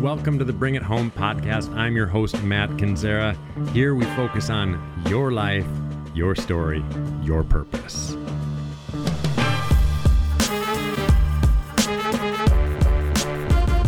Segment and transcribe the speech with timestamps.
[0.00, 1.74] Welcome to the Bring It Home podcast.
[1.74, 3.34] I'm your host, Matt Kendziera.
[3.70, 4.78] Here we focus on
[5.08, 5.66] your life,
[6.14, 6.84] your story,
[7.22, 8.14] your purpose.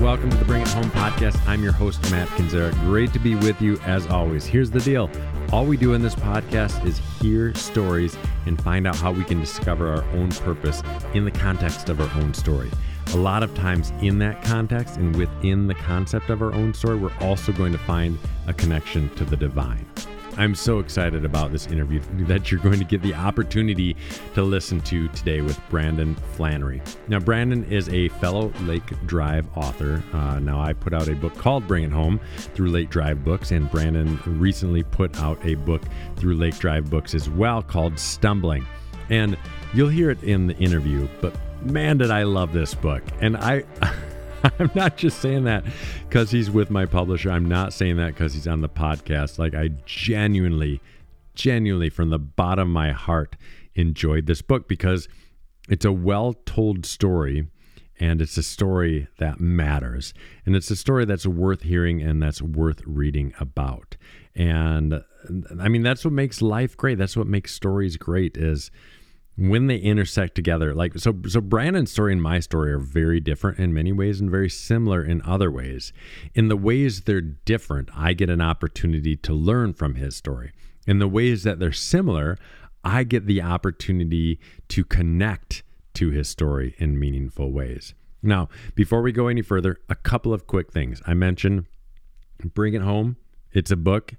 [0.00, 1.46] Welcome to the Bring It Home podcast.
[1.46, 2.72] I'm your host, Matt Kendziera.
[2.86, 4.46] Great to be with you as always.
[4.46, 5.10] Here's the deal
[5.52, 8.16] all we do in this podcast is hear stories
[8.46, 10.82] and find out how we can discover our own purpose
[11.12, 12.70] in the context of our own story.
[13.14, 16.98] A lot of times, in that context and within the concept of our own story,
[16.98, 19.86] we're also going to find a connection to the divine.
[20.36, 23.96] I'm so excited about this interview that you're going to get the opportunity
[24.34, 26.82] to listen to today with Brandon Flanery.
[27.08, 30.02] Now, Brandon is a fellow Lake Drive author.
[30.12, 32.20] Uh, now, I put out a book called Bring It Home
[32.54, 35.82] through Lake Drive Books, and Brandon recently put out a book
[36.16, 38.66] through Lake Drive Books as well called Stumbling.
[39.10, 39.38] And
[39.72, 43.02] you'll hear it in the interview, but man, did I love this book.
[43.20, 43.64] And I.
[44.60, 45.64] I'm not just saying that
[46.08, 47.28] because he's with my publisher.
[47.28, 49.36] I'm not saying that because he's on the podcast.
[49.36, 50.80] Like, I genuinely,
[51.34, 53.34] genuinely, from the bottom of my heart,
[53.74, 55.08] enjoyed this book because
[55.68, 57.48] it's a well told story
[58.00, 60.14] and it's a story that matters.
[60.46, 63.96] And it's a story that's worth hearing and that's worth reading about.
[64.34, 65.02] And
[65.60, 66.98] I mean, that's what makes life great.
[66.98, 68.70] That's what makes stories great is
[69.38, 73.56] when they intersect together like so so brandon's story and my story are very different
[73.60, 75.92] in many ways and very similar in other ways.
[76.34, 80.52] In the ways they're different i get an opportunity to learn from his story.
[80.88, 82.36] In the ways that they're similar
[82.82, 85.62] i get the opportunity to connect
[85.94, 87.94] to his story in meaningful ways.
[88.20, 91.00] Now before we go any further a couple of quick things.
[91.06, 91.66] I mentioned
[92.54, 93.16] bring it home.
[93.52, 94.14] It's a book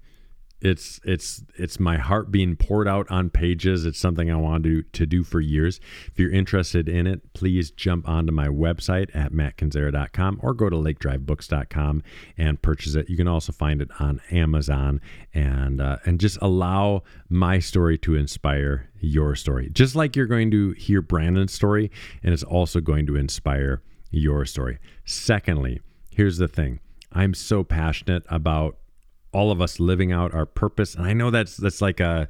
[0.62, 3.86] it's it's it's my heart being poured out on pages.
[3.86, 5.80] It's something i wanted to, to do for years.
[6.08, 10.76] If you're interested in it please jump onto my website at mattkendziera.com or go to
[10.76, 12.04] lakedrivebooks.com
[12.38, 13.10] and purchase it.
[13.10, 15.02] You can also find it on amazon
[15.34, 19.70] and uh, and just allow my story to inspire your story.
[19.72, 21.92] Just like you're going to hear brandon's story
[22.24, 23.82] and it's also going to inspire
[24.12, 24.80] your story.
[25.06, 25.80] Secondly
[26.12, 26.82] here's the thing.
[27.14, 28.78] I'm so passionate about
[29.32, 30.96] all of us living out our purpose.
[30.96, 32.28] And I know that's that's like a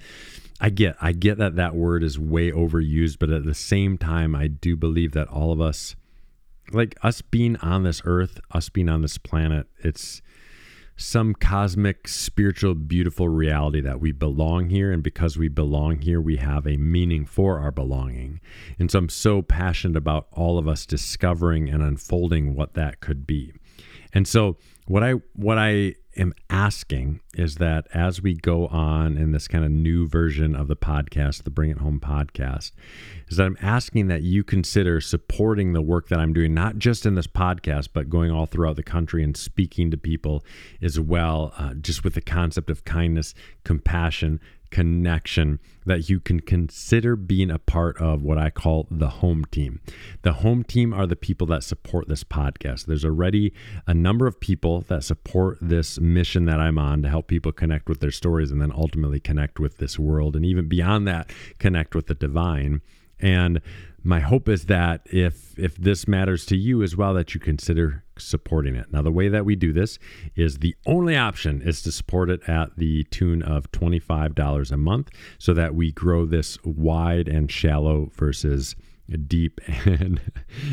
[0.60, 4.36] I get I get that that word is way overused, but at the same time
[4.36, 5.96] I do believe that all of us
[6.72, 10.22] like us being on this earth, us being on this planet, it's
[11.00, 14.92] some cosmic, spiritual, beautiful reality that we belong here.
[14.92, 18.42] And because we belong here, we have a meaning for our belonging.
[18.78, 23.26] And so I'm so passionate about all of us discovering and unfolding what that could
[23.26, 23.54] be.
[24.14, 24.58] And so
[24.90, 29.64] what I what I am asking is that as we go on in this kind
[29.64, 32.72] of new version of the podcast, the Bring It Home podcast,
[33.28, 37.06] is that I'm asking that you consider supporting the work that I'm doing, not just
[37.06, 40.44] in this podcast, but going all throughout the country and speaking to people
[40.82, 44.40] as well, uh, just with the concept of kindness, compassion,
[44.72, 49.80] connection that you can consider being a part of what I call the home team.
[50.22, 52.86] The home team are the people that support this podcast.
[52.86, 53.54] There's already
[53.88, 57.90] a number of people that support this mission that I'm on to help people connect
[57.90, 61.96] with their stories and then ultimately connect with this world and even beyond that connect
[61.96, 62.82] with the divine.
[63.20, 63.62] And
[64.04, 68.04] my hope is that if if this matters to you as well that you consider
[68.20, 68.92] supporting it.
[68.92, 70.00] Now the way that we do this
[70.36, 75.10] is the only option is to support it at the tune of $25 a month
[75.38, 78.76] so that we grow this wide and shallow versus
[79.28, 79.60] deep.
[79.86, 80.22] And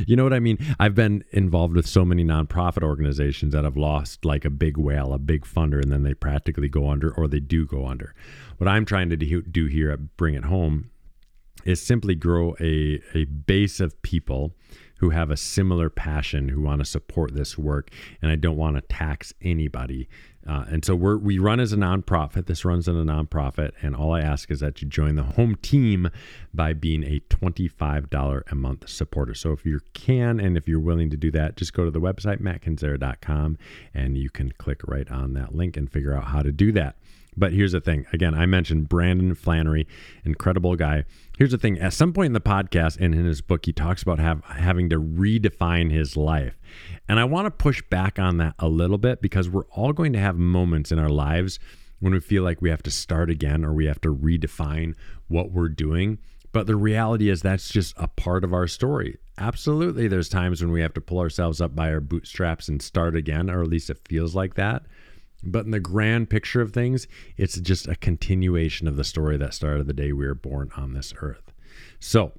[0.07, 0.59] you know what i mean?
[0.79, 5.13] I've been involved with so many nonprofit organizations that have lost like a big whale
[5.13, 8.15] a big funder and then they practically go under or they do go under.
[8.59, 10.91] What i'm trying to do here at bring it home
[11.65, 14.55] is simply grow a, a base of people
[14.99, 17.91] who have a similar passion who want to support this work
[18.23, 20.09] and i don't want to tax anybody.
[20.49, 22.47] Uh, and so we we run as a nonprofit.
[22.47, 25.57] This runs in a nonprofit and all i ask is that you join the home
[25.57, 26.09] team
[26.55, 29.35] by being a $25 a month supporter.
[29.35, 32.01] So if you can and if you're willing to do that just go to the
[32.01, 33.59] website mattkendziera.com
[33.93, 36.97] and you can click right on that link and figure out how to do that
[37.37, 38.07] but here's the thing.
[38.13, 39.87] Again, I mentioned Brandon Flanery,
[40.25, 41.05] incredible guy.
[41.37, 41.79] Here's the thing.
[41.79, 44.89] At some point in the podcast and in his book, he talks about have, having
[44.91, 46.57] to redefine his life.
[47.09, 50.13] And I want to push back on that a little bit because we're all going
[50.15, 51.59] to have moments in our lives
[52.01, 54.95] when we feel like we have to start again or we have to redefine
[55.29, 56.19] what we're doing.
[56.53, 59.19] But the reality is that's just a part of our story.
[59.37, 63.15] Absolutely, there's times when we have to pull ourselves up by our bootstraps and start
[63.15, 64.87] again, or at least it feels like that.
[65.43, 67.07] But in the grand picture of things,
[67.37, 70.93] it's just a continuation of the story that started the day we were born on
[70.93, 71.53] this earth.
[72.01, 72.33] So,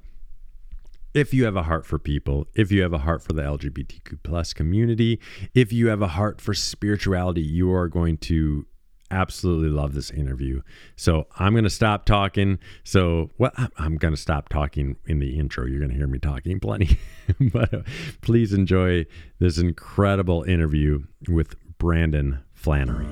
[1.14, 4.20] if you have a heart for people, if you have a heart for the LGBTQ
[4.24, 5.20] plus community,
[5.56, 8.68] if you have a heart for spirituality, you are going to
[9.10, 10.62] absolutely love this interview.
[10.96, 12.60] So I'm going to stop talking.
[12.84, 15.66] So, well, I'm going to stop talking in the intro.
[15.66, 17.00] You're going to hear me talking plenty,
[17.40, 17.82] but uh,
[18.22, 19.06] please enjoy
[19.40, 23.06] this incredible interview with Brandon Flanery.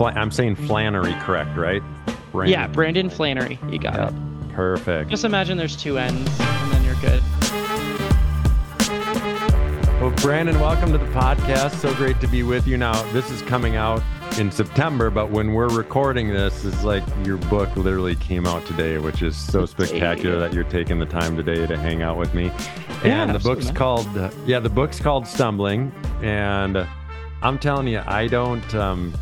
[0.00, 1.82] I'm saying Flanery, correct, right?
[2.32, 2.52] Brandon.
[2.52, 3.58] Yeah, Brandon Flanery.
[3.68, 4.12] You got yep.
[4.12, 4.54] it.
[4.54, 5.10] Perfect.
[5.10, 7.22] Just imagine there's two ends, and then you're good.
[10.00, 11.80] Well, Brandon, welcome to the podcast.
[11.80, 12.76] So great to be with you.
[12.76, 14.00] Now, this is coming out
[14.38, 18.96] in September, but when we're recording this, it's like your book literally came out today,
[18.98, 22.50] which is so spectacular that you're taking the time today to hang out with me.
[23.02, 25.92] And yeah, the book's called, uh, yeah, the book's called Stumbling.
[26.22, 26.86] And
[27.42, 29.12] I'm telling you, I don't, um,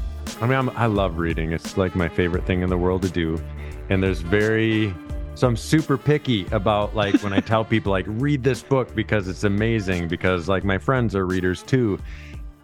[0.42, 1.52] I mean, I'm, I love reading.
[1.52, 3.42] It's like my favorite thing in the world to do.
[3.88, 4.94] And there's very,
[5.34, 9.28] so I'm super picky about like when I tell people like read this book because
[9.28, 11.98] it's amazing because like my friends are readers too.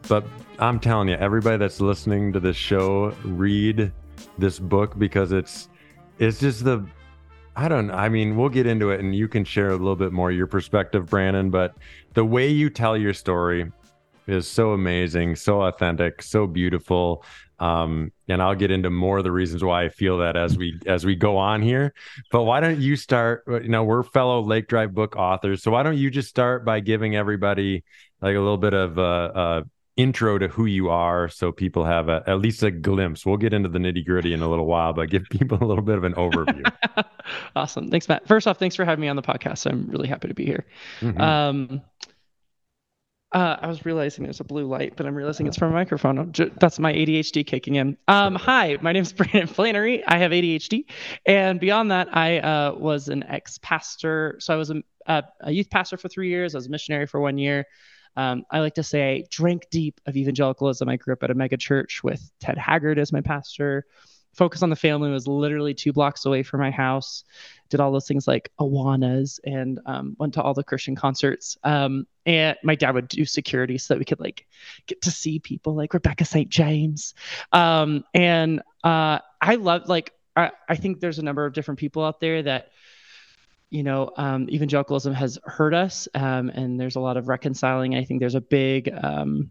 [0.08, 0.24] But
[0.62, 3.90] I'm telling you, everybody that's listening to this show, read
[4.38, 5.68] this book because it's
[6.20, 6.86] it's just the
[7.56, 10.12] I don't I mean, we'll get into it and you can share a little bit
[10.12, 11.74] more your perspective, Brandon, but
[12.14, 13.72] the way you tell your story
[14.28, 17.24] is so amazing, so authentic, so beautiful.
[17.58, 20.78] Um, and I'll get into more of the reasons why I feel that as we
[20.86, 21.92] as we go on here.
[22.30, 23.42] But why don't you start?
[23.48, 26.78] You know, we're fellow Lake Drive book authors, so why don't you just start by
[26.78, 27.82] giving everybody
[28.20, 29.62] like a little bit of a, a
[29.96, 33.26] intro to who you are, so people have a, at least a glimpse.
[33.26, 35.84] We'll get into the nitty gritty in a little while, but give people a little
[35.84, 36.70] bit of an overview.
[37.56, 38.26] awesome, thanks, Matt.
[38.26, 39.70] First off, thanks for having me on the podcast.
[39.70, 40.66] I'm really happy to be here.
[41.00, 41.20] Mm-hmm.
[41.20, 41.82] Um,
[43.32, 46.32] uh, I was realizing there's a blue light, but I'm realizing it's from a microphone.
[46.60, 47.96] That's my ADHD kicking in.
[48.06, 50.04] Um, hi, my name is Brandon Flanery.
[50.06, 50.84] I have ADHD,
[51.24, 54.36] and beyond that, I uh, was an ex-pastor.
[54.38, 56.54] So I was a, a, a, youth pastor for three years.
[56.54, 57.66] I was a missionary for one year.
[58.16, 60.88] Um, I like to say I drank deep of evangelicalism.
[60.88, 63.86] I grew up at a mega church with Ted Haggard as my pastor.
[64.34, 67.24] Focus on the Family was literally two blocks away from my house.
[67.68, 71.58] Did all those things like Awanas and um, went to all the Christian concerts.
[71.64, 74.46] Um, and my dad would do security so that we could like
[74.86, 76.48] get to see people like Rebecca St.
[76.48, 77.14] James.
[77.52, 82.04] Um, and uh, I love like I, I think there's a number of different people
[82.04, 82.70] out there that
[83.72, 87.94] you know, um, evangelicalism has hurt us, um, and there's a lot of reconciling.
[87.94, 89.50] I think there's a big um,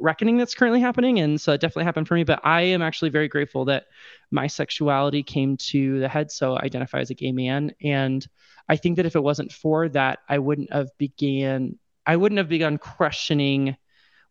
[0.00, 1.18] reckoning that's currently happening.
[1.18, 2.22] And so it definitely happened for me.
[2.22, 3.86] But I am actually very grateful that
[4.30, 6.30] my sexuality came to the head.
[6.30, 7.72] So I identify as a gay man.
[7.82, 8.24] And
[8.68, 12.48] I think that if it wasn't for that, I wouldn't have began I wouldn't have
[12.48, 13.76] begun questioning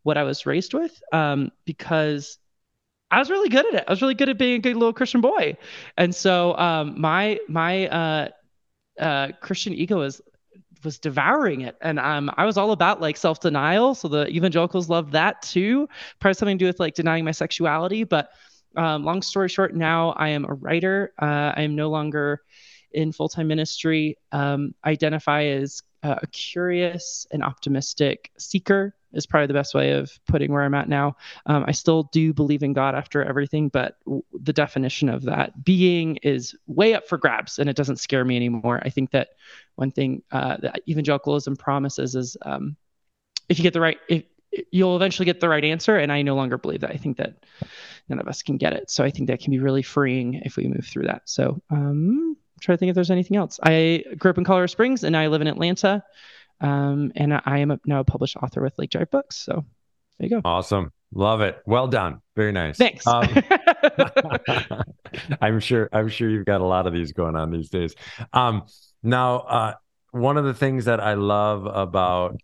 [0.02, 2.38] what I was raised with um, because
[3.10, 3.84] I was really good at it.
[3.86, 5.56] I was really good at being a good little Christian boy.
[5.96, 8.28] And so um, my my uh,
[8.98, 10.20] uh, Christian ego is
[10.84, 11.76] was devouring it.
[11.80, 13.94] And um, I was all about like self denial.
[13.94, 15.88] So the evangelicals loved that too.
[16.20, 18.04] Probably something to do with like denying my sexuality.
[18.04, 18.30] But
[18.76, 21.12] um, long story short, now I am a writer.
[21.20, 22.42] Uh, I am no longer
[22.92, 24.16] in full time ministry.
[24.32, 30.18] Um, identify as uh, a curious and optimistic seeker is probably the best way of
[30.26, 31.16] putting where I'm at now.
[31.46, 35.64] Um, I still do believe in God after everything, but w- the definition of that
[35.64, 38.80] being is way up for grabs, and it doesn't scare me anymore.
[38.82, 39.28] I think that
[39.76, 42.76] one thing uh, that evangelicalism promises is um,
[43.48, 44.24] if you get the right, if,
[44.70, 46.90] you'll eventually get the right answer, and I no longer believe that.
[46.90, 47.44] I think that
[48.08, 50.56] none of us can get it, so I think that can be really freeing if
[50.56, 51.22] we move through that.
[51.26, 51.60] So.
[51.70, 53.60] Um, trying to think if there's anything else.
[53.62, 56.02] I grew up in Colorado Springs and I live in Atlanta.
[56.60, 59.36] Um, and I am a, now a published author with Lake Drive Books.
[59.36, 59.64] So
[60.18, 60.40] there you go.
[60.44, 60.92] Awesome.
[61.12, 61.62] Love it.
[61.64, 62.20] Well done.
[62.36, 62.76] Very nice.
[62.76, 63.06] Thanks.
[63.06, 63.28] Um,
[65.40, 65.88] I'm sure.
[65.92, 67.94] I'm sure you've got a lot of these going on these days.
[68.32, 68.64] Um,
[69.02, 69.74] now, uh,
[70.10, 72.38] one of the things that I love about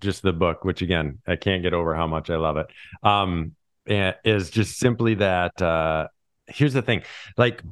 [0.00, 2.66] just the book, which again, I can't get over how much I love it,
[3.02, 3.54] um,
[3.86, 5.60] is just simply that.
[5.60, 6.08] Uh,
[6.46, 7.02] here's the thing,
[7.36, 7.62] like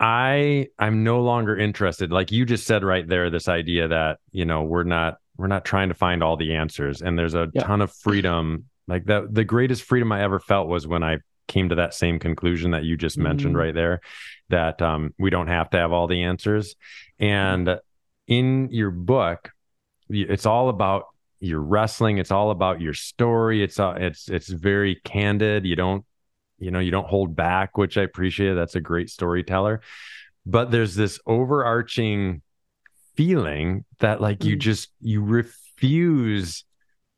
[0.00, 2.10] I I'm no longer interested.
[2.10, 5.64] Like you just said right there, this idea that you know we're not we're not
[5.64, 7.64] trying to find all the answers, and there's a yeah.
[7.64, 8.66] ton of freedom.
[8.86, 11.18] Like the the greatest freedom I ever felt was when I
[11.48, 13.24] came to that same conclusion that you just mm-hmm.
[13.24, 14.02] mentioned right there,
[14.50, 16.76] that um, we don't have to have all the answers.
[17.18, 17.80] And
[18.28, 19.50] in your book,
[20.08, 21.06] it's all about
[21.40, 22.18] your wrestling.
[22.18, 23.64] It's all about your story.
[23.64, 25.66] It's uh, it's it's very candid.
[25.66, 26.04] You don't
[26.60, 29.80] you know you don't hold back which i appreciate that's a great storyteller
[30.46, 32.40] but there's this overarching
[33.14, 34.60] feeling that like you mm.
[34.60, 36.64] just you refuse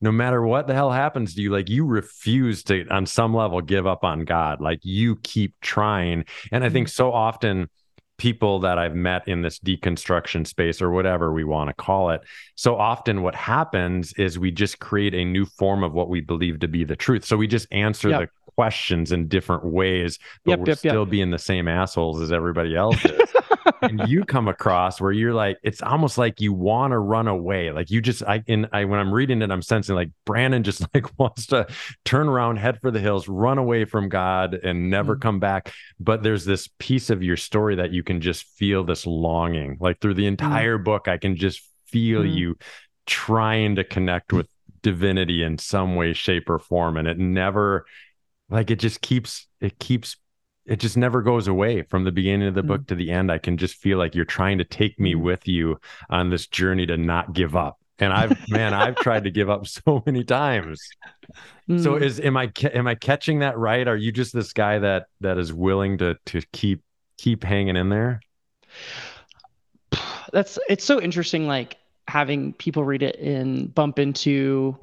[0.00, 3.60] no matter what the hell happens to you like you refuse to on some level
[3.60, 6.90] give up on god like you keep trying and i think mm.
[6.90, 7.68] so often
[8.16, 12.22] people that I've met in this deconstruction space or whatever we want to call it.
[12.54, 16.60] So often what happens is we just create a new form of what we believe
[16.60, 17.24] to be the truth.
[17.24, 18.20] So we just answer yep.
[18.20, 22.32] the questions in different ways, but yep, we're yep, still being the same assholes as
[22.32, 23.34] everybody else is.
[23.82, 27.70] and you come across where you're like, it's almost like you want to run away.
[27.70, 30.84] Like you just, I, in, I, when I'm reading it, I'm sensing like Brandon just
[30.94, 31.66] like wants to
[32.04, 35.22] turn around, head for the hills, run away from God and never mm-hmm.
[35.22, 35.72] come back.
[36.00, 39.78] But there's this piece of your story that you can just feel this longing.
[39.80, 40.44] Like through the mm-hmm.
[40.44, 40.84] entire mm-hmm.
[40.84, 42.36] book, I can just feel mm-hmm.
[42.36, 42.58] you
[43.06, 44.48] trying to connect with
[44.82, 46.96] divinity in some way, shape, or form.
[46.96, 47.86] And it never,
[48.54, 50.16] like, it just keeps, it keeps
[50.66, 52.68] it just never goes away from the beginning of the mm-hmm.
[52.68, 53.30] book to the end.
[53.30, 55.22] I can just feel like you're trying to take me mm-hmm.
[55.22, 57.78] with you on this journey to not give up.
[57.98, 60.80] And I've man, I've tried to give up so many times.
[61.68, 61.82] Mm.
[61.82, 63.86] So is am I am I catching that right?
[63.86, 66.82] Are you just this guy that that is willing to to keep
[67.18, 68.20] keep hanging in there?
[70.32, 71.76] That's it's so interesting like
[72.08, 74.76] having people read it and bump into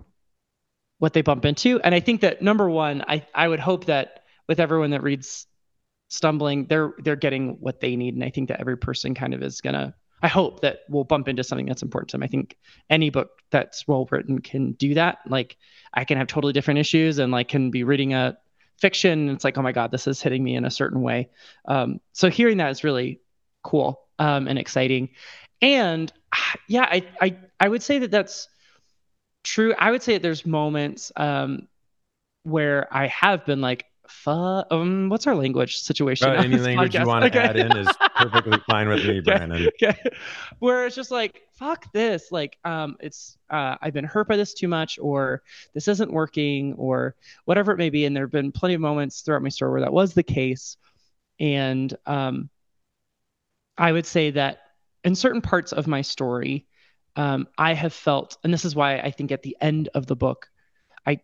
[1.01, 1.81] what they bump into.
[1.81, 5.47] And I think that number one, I I would hope that with everyone that reads
[6.09, 8.13] stumbling, they're they're getting what they need.
[8.13, 11.27] And I think that every person kind of is gonna I hope that we'll bump
[11.27, 12.23] into something that's important to them.
[12.23, 12.55] I think
[12.87, 15.17] any book that's well written can do that.
[15.27, 15.57] Like
[15.91, 18.37] I can have totally different issues and like can be reading a
[18.77, 21.31] fiction and it's like, oh my God, this is hitting me in a certain way.
[21.65, 23.21] Um, so hearing that is really
[23.63, 25.09] cool um, and exciting.
[25.63, 26.13] And
[26.67, 28.47] yeah, I, I, I would say that that's
[29.43, 29.73] true.
[29.77, 31.67] I would say that there's moments um,
[32.43, 34.67] where I have been like, fuck.
[34.71, 36.29] Um, what's our language situation?
[36.29, 36.99] Uh, any language podcast?
[36.99, 37.47] you want to okay.
[37.47, 39.67] add in is perfectly fine with me, Brandon.
[39.67, 39.97] Okay.
[40.59, 42.31] Where it's just like, fuck this.
[42.31, 45.41] Like, um, it's uh, I've been hurt by this too much, or
[45.73, 48.05] this isn't working, or whatever it may be.
[48.05, 50.77] And there have been plenty of moments throughout my story where that was the case.
[51.39, 52.49] And um,
[53.77, 54.59] I would say that
[55.03, 56.67] in certain parts of my story,
[57.15, 60.15] um, I have felt, and this is why I think at the end of the
[60.15, 60.49] book,
[61.05, 61.19] I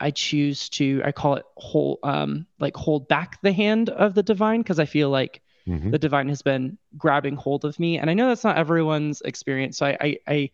[0.00, 4.22] I choose to I call it hold um like hold back the hand of the
[4.22, 5.90] divine because I feel like mm-hmm.
[5.90, 9.78] the divine has been grabbing hold of me and I know that's not everyone's experience
[9.78, 10.50] so I I I,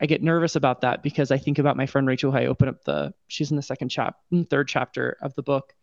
[0.00, 2.68] I get nervous about that because I think about my friend Rachel who I open
[2.68, 4.16] up the she's in the second chap
[4.50, 5.74] third chapter of the book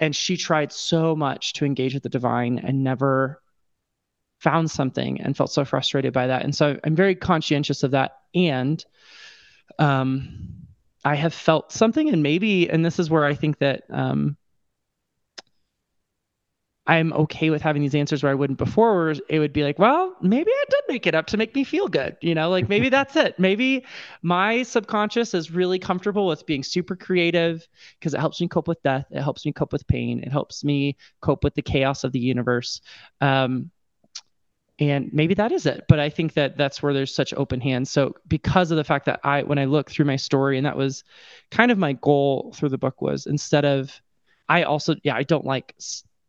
[0.00, 3.40] and she tried so much to engage with the divine and never
[4.42, 8.18] found something and felt so frustrated by that and so I'm very conscientious of that
[8.34, 8.84] and
[9.78, 10.62] um
[11.04, 14.36] I have felt something, and maybe, and this is where I think that um,
[16.86, 19.78] I'm okay with having these answers where I wouldn't before, where it would be like,
[19.78, 22.16] well, maybe I did make it up to make me feel good.
[22.20, 23.38] You know, like maybe that's it.
[23.38, 23.84] Maybe
[24.22, 27.66] my subconscious is really comfortable with being super creative
[27.98, 29.06] because it helps me cope with death.
[29.10, 30.20] It helps me cope with pain.
[30.20, 32.80] It helps me cope with the chaos of the universe.
[33.20, 33.70] Um,
[34.90, 37.90] and maybe that is it but i think that that's where there's such open hands.
[37.90, 40.76] So because of the fact that i when i look through my story and that
[40.76, 41.04] was
[41.50, 44.00] kind of my goal through the book was instead of
[44.48, 45.74] i also yeah i don't like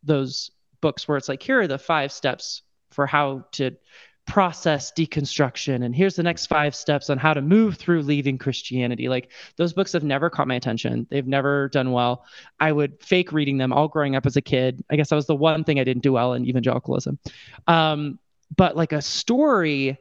[0.02, 3.70] those books where it's like here are the five steps for how to
[4.26, 9.08] process deconstruction and here's the next five steps on how to move through leaving christianity.
[9.08, 11.06] Like those books have never caught my attention.
[11.10, 12.24] They've never done well.
[12.58, 14.82] I would fake reading them all growing up as a kid.
[14.90, 17.18] I guess that was the one thing i didn't do well in evangelicalism.
[17.66, 18.18] Um,
[18.54, 19.98] but like a story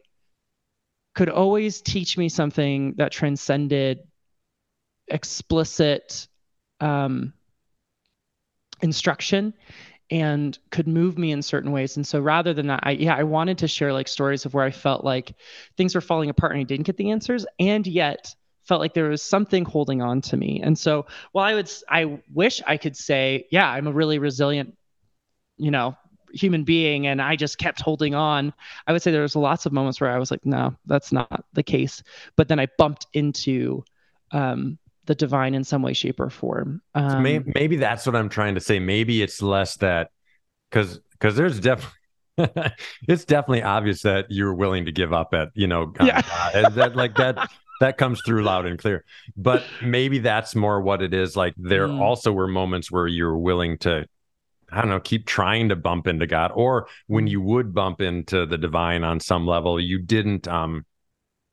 [1.16, 4.00] could always teach me something that transcended
[5.08, 6.28] explicit
[6.80, 7.34] um,
[8.82, 9.54] instruction
[10.10, 11.96] and could move me in certain ways.
[11.96, 14.66] And so rather than that, I yeah, I wanted to share like stories of where
[14.66, 15.36] I felt like
[15.78, 19.10] things were falling apart and I didn't get the answers, and yet felt like there
[19.10, 20.62] was something holding on to me.
[20.64, 24.76] And so while I would I wish I could say, yeah, I'm a really resilient,
[25.58, 25.96] you know,
[26.34, 28.54] human being and I just kept holding on.
[28.88, 31.46] I would say there was lots of moments where I was like, no, that's not
[31.54, 32.04] the case.
[32.36, 33.84] But then I bumped into
[34.32, 36.82] um, the divine in some way, shape, or form.
[36.96, 38.80] Um, so maybe, maybe that's what I'm trying to say.
[38.80, 40.10] Maybe it's less that
[40.70, 41.98] because because there's definitely
[43.08, 46.70] it's definitely obvious that you're willing to give up at you know God, yeah.
[46.70, 47.50] that like that
[47.80, 49.04] that comes through loud and clear
[49.38, 52.00] but maybe that's more what it is like there mm.
[52.00, 54.08] also were moments where you're willing to
[54.74, 58.46] I don't know, keep trying to bump into God, or when you would bump into
[58.46, 60.86] the divine on some level, you didn't um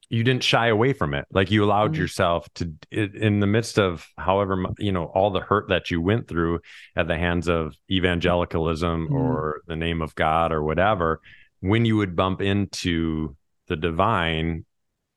[0.08, 1.26] you didn't shy away from it.
[1.30, 2.00] Like you allowed mm-hmm.
[2.00, 6.28] yourself to in the midst of however you know all the hurt that you went
[6.28, 6.60] through
[6.96, 9.14] at the hands of evangelicalism mm-hmm.
[9.14, 11.20] or the name of God or whatever,
[11.60, 13.36] when you would bump into
[13.68, 14.64] the divine,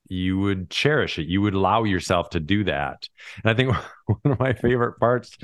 [0.09, 1.27] you would cherish it.
[1.27, 3.07] You would allow yourself to do that.
[3.43, 5.37] And I think one of my favorite parts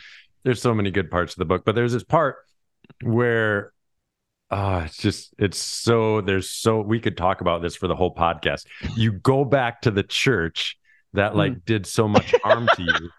[0.43, 2.37] there's so many good parts of the book, but there's this part
[3.03, 3.73] where
[4.51, 8.13] oh, it's just it's so there's so we could talk about this for the whole
[8.13, 8.65] podcast.
[8.95, 10.77] You go back to the church
[11.13, 11.65] that like mm.
[11.65, 13.09] did so much harm to you.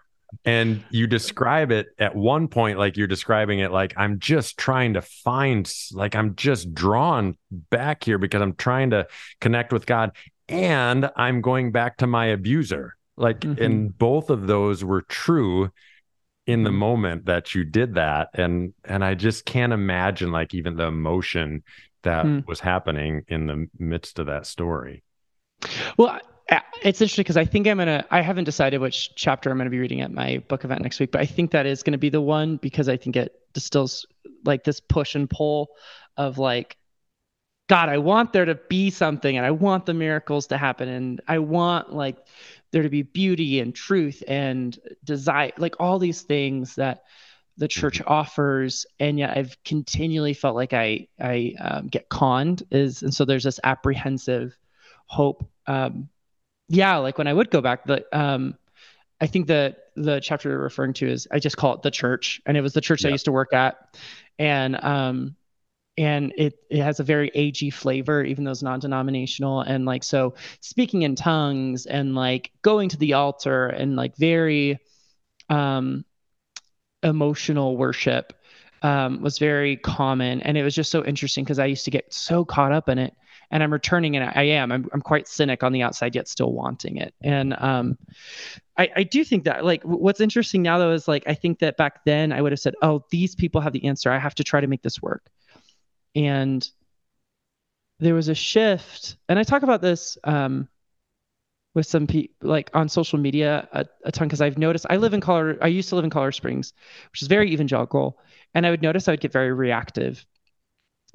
[0.45, 4.93] And you describe it at one point like you're describing it like I'm just trying
[4.93, 9.07] to find like I'm just drawn back here because I'm trying to
[9.41, 10.11] connect with God
[10.47, 12.95] and I'm going back to my abuser.
[13.17, 13.61] Like mm-hmm.
[13.61, 15.69] and both of those were true
[16.51, 16.79] in the mm-hmm.
[16.79, 21.63] moment that you did that and and i just can't imagine like even the emotion
[22.03, 22.45] that mm.
[22.47, 25.03] was happening in the midst of that story
[25.97, 26.19] well
[26.83, 29.79] it's interesting because i think i'm gonna i haven't decided which chapter i'm gonna be
[29.79, 32.21] reading at my book event next week but i think that is gonna be the
[32.21, 34.05] one because i think it distills
[34.43, 35.69] like this push and pull
[36.17, 36.75] of like
[37.69, 41.21] god i want there to be something and i want the miracles to happen and
[41.27, 42.17] i want like
[42.71, 47.03] there to be beauty and truth and desire, like all these things that
[47.57, 48.11] the church mm-hmm.
[48.11, 53.25] offers and yet i've continually felt like i i um, get conned is and so
[53.25, 54.57] there's this apprehensive
[55.05, 56.09] hope um,
[56.69, 58.55] yeah like when i would go back the um,
[59.19, 62.41] i think the the chapter you're referring to is i just call it the church
[62.45, 63.09] and it was the church yeah.
[63.09, 63.95] i used to work at
[64.39, 65.35] and um
[66.01, 69.61] and it, it has a very AG flavor, even though it's non-denominational.
[69.61, 74.79] And like so, speaking in tongues and like going to the altar and like very
[75.49, 76.03] um,
[77.03, 78.33] emotional worship
[78.81, 82.11] um, was very common, and it was just so interesting because I used to get
[82.11, 83.13] so caught up in it.
[83.51, 84.71] And I'm returning, and I am.
[84.71, 87.13] I'm, I'm quite cynic on the outside, yet still wanting it.
[87.21, 87.97] And um,
[88.77, 91.75] I, I do think that, like, what's interesting now though is like I think that
[91.75, 94.09] back then I would have said, "Oh, these people have the answer.
[94.09, 95.29] I have to try to make this work."
[96.15, 96.69] And
[97.99, 100.67] there was a shift and i talk about this um,
[101.73, 105.13] with some people like on social media a, a ton because i've noticed i live
[105.13, 106.73] in colorado i used to live in colorado springs
[107.11, 108.19] which is very evangelical
[108.53, 110.25] and i would notice i would get very reactive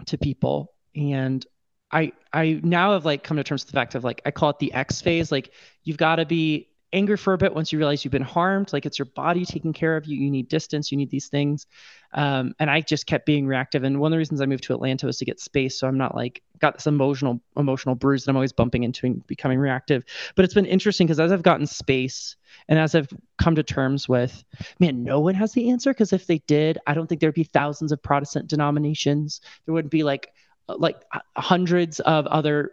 [0.05, 0.73] to people.
[0.95, 1.45] And
[1.93, 4.51] i i now have like come to terms with the fact of like i call
[4.51, 5.53] it the x phase like
[5.85, 8.87] you've got to be angry for a bit once you realize you've been harmed like
[8.87, 11.67] it's your body taking care of you you need distance you need these things
[12.15, 14.75] um, and i just kept being reactive and one of the reasons i moved to
[14.75, 18.31] atlanta was to get space so i'm not like got this emotional emotional bruise that
[18.31, 21.67] i'm always bumping into and becoming reactive but it's been interesting because as i've gotten
[21.67, 22.37] space
[22.69, 24.45] and as i've come to terms with
[24.79, 27.45] man no one has the answer because if they did i don't think there'd be
[27.45, 30.33] thousands of protestant denominations there wouldn't be like
[30.69, 30.97] like
[31.37, 32.73] hundreds of other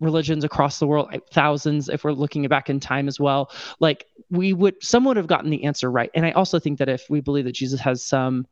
[0.00, 3.50] religions across the world, thousands if we're looking back in time as well.
[3.80, 6.10] Like we would, some would have gotten the answer right.
[6.14, 8.46] And I also think that if we believe that Jesus has some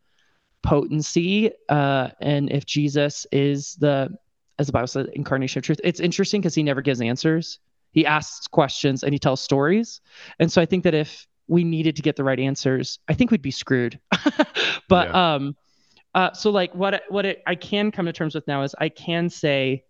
[0.62, 4.16] potency, uh, and if Jesus is the,
[4.59, 7.59] as the Bible says, incarnation of truth, it's interesting because he never gives answers.
[7.92, 10.01] He asks questions and he tells stories.
[10.38, 13.31] And so I think that if we needed to get the right answers, I think
[13.31, 13.99] we'd be screwed.
[14.88, 15.35] but yeah.
[15.35, 15.57] um,
[16.14, 18.88] uh, so like what what it, I can come to terms with now is I
[18.88, 19.85] can say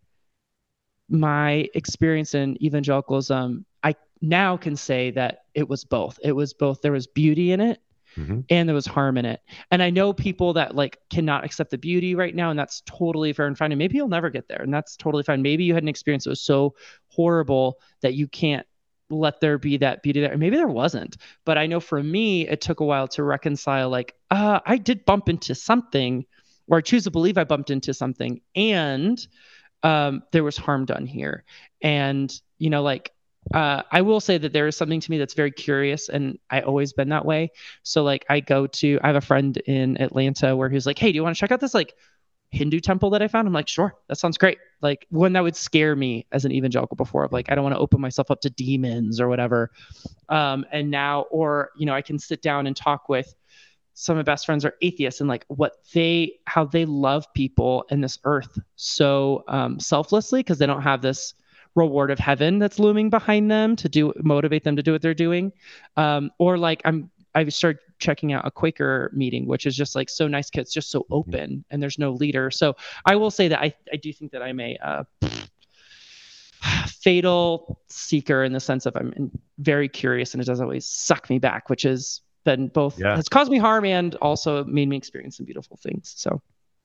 [1.09, 6.19] my experience in evangelicalism, I now can say that it was both.
[6.23, 6.83] It was both.
[6.83, 7.81] There was beauty in it
[8.17, 8.41] mm-hmm.
[8.51, 9.41] and there was harm in it.
[9.71, 13.33] And I know people that like cannot accept the beauty right now, and that's totally
[13.33, 13.73] fair and fine.
[13.73, 15.43] And maybe you'll never get there, and that's totally fine.
[15.43, 16.75] Maybe you had an experience that was so
[17.09, 18.67] horrible that you can't
[19.09, 20.33] let there be that beauty there.
[20.33, 21.17] And maybe there wasn't.
[21.45, 25.05] But I know for me, it took a while to reconcile like, uh, I did
[25.05, 26.27] bump into something,
[26.67, 28.41] or I choose to believe I bumped into something.
[28.57, 29.25] And
[29.85, 31.45] um, there was harm done here.
[31.81, 33.13] And, you know, like,
[33.55, 36.61] uh, I will say that there is something to me that's very curious, and I
[36.63, 37.53] always been that way.
[37.83, 41.13] So, like, I go to, I have a friend in Atlanta where he's like, "Hey,
[41.13, 41.95] do you want to check out this like
[42.51, 45.57] Hindu temple that I found?" I'm like, "Sure, that sounds great." Like, one that would
[45.57, 48.41] scare me as an evangelical before, of like, I don't want to open myself up
[48.43, 49.71] to demons or whatever.
[50.29, 53.35] Um, and now, or you know, I can sit down and talk with
[53.99, 57.87] some of my best friends are atheists and like what they how they love people
[57.91, 61.33] in this earth so um, selflessly because they don't have this
[61.77, 65.15] reward of heaven that's looming behind them to do motivate them to do what they're
[65.15, 65.53] doing
[65.97, 70.09] um, or like i'm i started checking out a quaker meeting which is just like
[70.09, 71.15] so nice kids just so mm-hmm.
[71.15, 74.43] open and there's no leader so i will say that i, I do think that
[74.43, 75.05] i'm a uh,
[76.89, 81.39] fatal seeker in the sense of i'm very curious and it does always suck me
[81.39, 83.15] back which is been both yeah.
[83.15, 86.15] has caused me harm and also made me experience some beautiful things.
[86.17, 86.41] So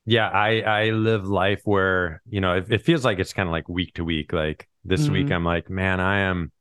[0.06, 3.54] yeah, I I live life where, you know, it, it feels like it's kind of
[3.54, 4.34] like week to week.
[4.34, 5.13] Like this mm-hmm.
[5.13, 6.52] week I'm like, man, I am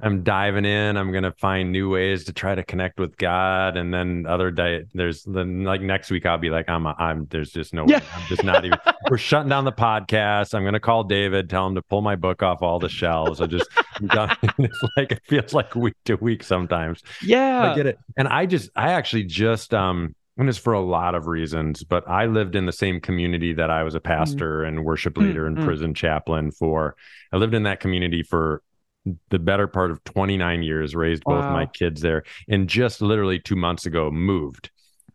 [0.00, 0.98] I'm diving in.
[0.98, 4.84] I'm gonna find new ways to try to connect with God, and then other day
[4.92, 8.00] there's then like next week I'll be like I'm a, I'm there's just no yeah.
[8.00, 8.06] way.
[8.14, 8.78] I'm just not even.
[9.10, 10.52] we're shutting down the podcast.
[10.54, 13.40] I'm gonna call David, tell him to pull my book off all the shelves.
[13.40, 13.68] I just
[14.02, 17.02] it's like it feels like week to week sometimes.
[17.22, 17.98] Yeah, I get it.
[18.16, 22.08] And I just I actually just um and it's for a lot of reasons, but
[22.08, 24.08] I lived in the same community that I was a mm-hmm.
[24.08, 24.68] pastor mm.
[24.68, 25.58] and worship leader mm-hmm.
[25.58, 26.96] and prison chaplain for.
[27.32, 28.62] I lived in that community for
[29.28, 31.40] the better part of 29 years, raised wow.
[31.40, 34.70] both my kids there, and just literally two months ago moved.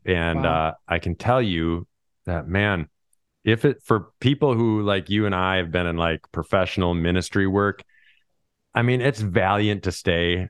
[0.06, 0.68] And wow.
[0.68, 1.88] uh, I can tell you
[2.26, 2.88] that, man,
[3.44, 7.48] if it for people who like you and I have been in like professional ministry
[7.48, 7.84] work,
[8.74, 10.50] I mean, it's valiant to stay,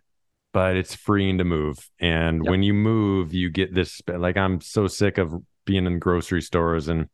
[0.53, 1.77] but it's freeing to move.
[1.99, 2.49] And yep.
[2.49, 5.33] when you move, you get this like I'm so sick of
[5.69, 7.07] being in grocery stores and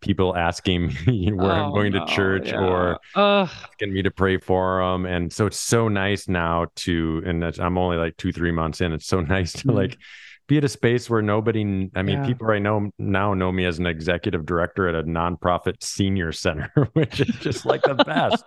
[0.00, 2.64] people asking me where oh, I'm going no, to church yeah.
[2.64, 5.06] or uh, asking me to pray for them.
[5.06, 8.92] And so it's so nice now to, and I'm only like two, three months in.
[8.92, 9.76] It's so nice to mm-hmm.
[9.76, 9.98] like
[10.46, 12.26] be at a space where nobody, I mean, yeah.
[12.26, 16.70] people right now now know me as an executive director at a nonprofit senior center,
[16.92, 18.44] which is just like the best.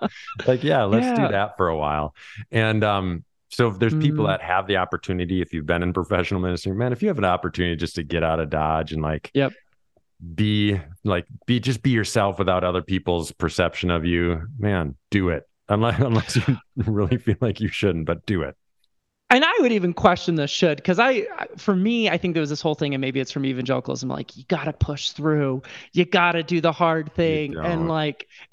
[0.48, 1.28] like, yeah, let's yeah.
[1.28, 2.16] do that for a while.
[2.50, 4.28] And, um, so if there's people mm.
[4.28, 7.26] that have the opportunity, if you've been in professional ministry, man, if you have an
[7.26, 9.54] opportunity just to get out of Dodge and like, yep,
[10.36, 15.48] be like, be just be yourself without other people's perception of you, man, do it.
[15.68, 18.56] Unless unless you really feel like you shouldn't, but do it
[19.32, 22.50] and I would even question the should because I, for me, I think there was
[22.50, 25.62] this whole thing, and maybe it's from evangelicalism, like you got to push through,
[25.94, 28.28] you got to do the hard thing, and like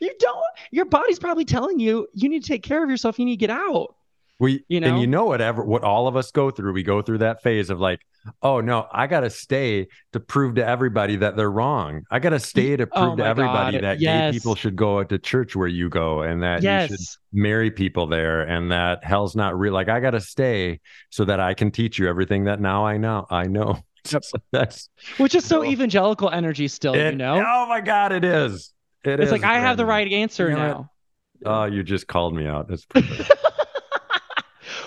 [0.00, 0.44] you don't.
[0.70, 3.18] Your body's probably telling you you need to take care of yourself.
[3.18, 3.94] You need to get out.
[4.42, 6.72] We, you know, and you know whatever what all of us go through.
[6.72, 8.00] We go through that phase of like,
[8.42, 12.02] oh no, I gotta stay to prove to everybody that they're wrong.
[12.10, 13.84] I gotta stay to oh prove oh to everybody God.
[13.84, 14.32] that yes.
[14.32, 16.90] gay people should go to church where you go and that yes.
[16.90, 19.74] you should marry people there and that hell's not real.
[19.74, 23.26] Like I gotta stay so that I can teach you everything that now I know.
[23.30, 23.78] I know.
[24.50, 27.40] That's which is so evangelical energy still, it, you know?
[27.46, 28.72] Oh my God, it is.
[29.04, 30.90] It it's like I have the right answer you know now.
[31.44, 32.68] Oh, you just called me out.
[32.68, 33.32] That's perfect.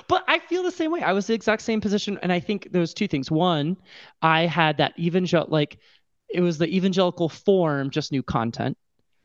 [0.08, 1.02] but I feel the same way.
[1.02, 3.30] I was the exact same position, and I think there was two things.
[3.30, 3.78] One,
[4.22, 5.80] I had that evangel like
[6.30, 8.78] it was the evangelical form, just new content,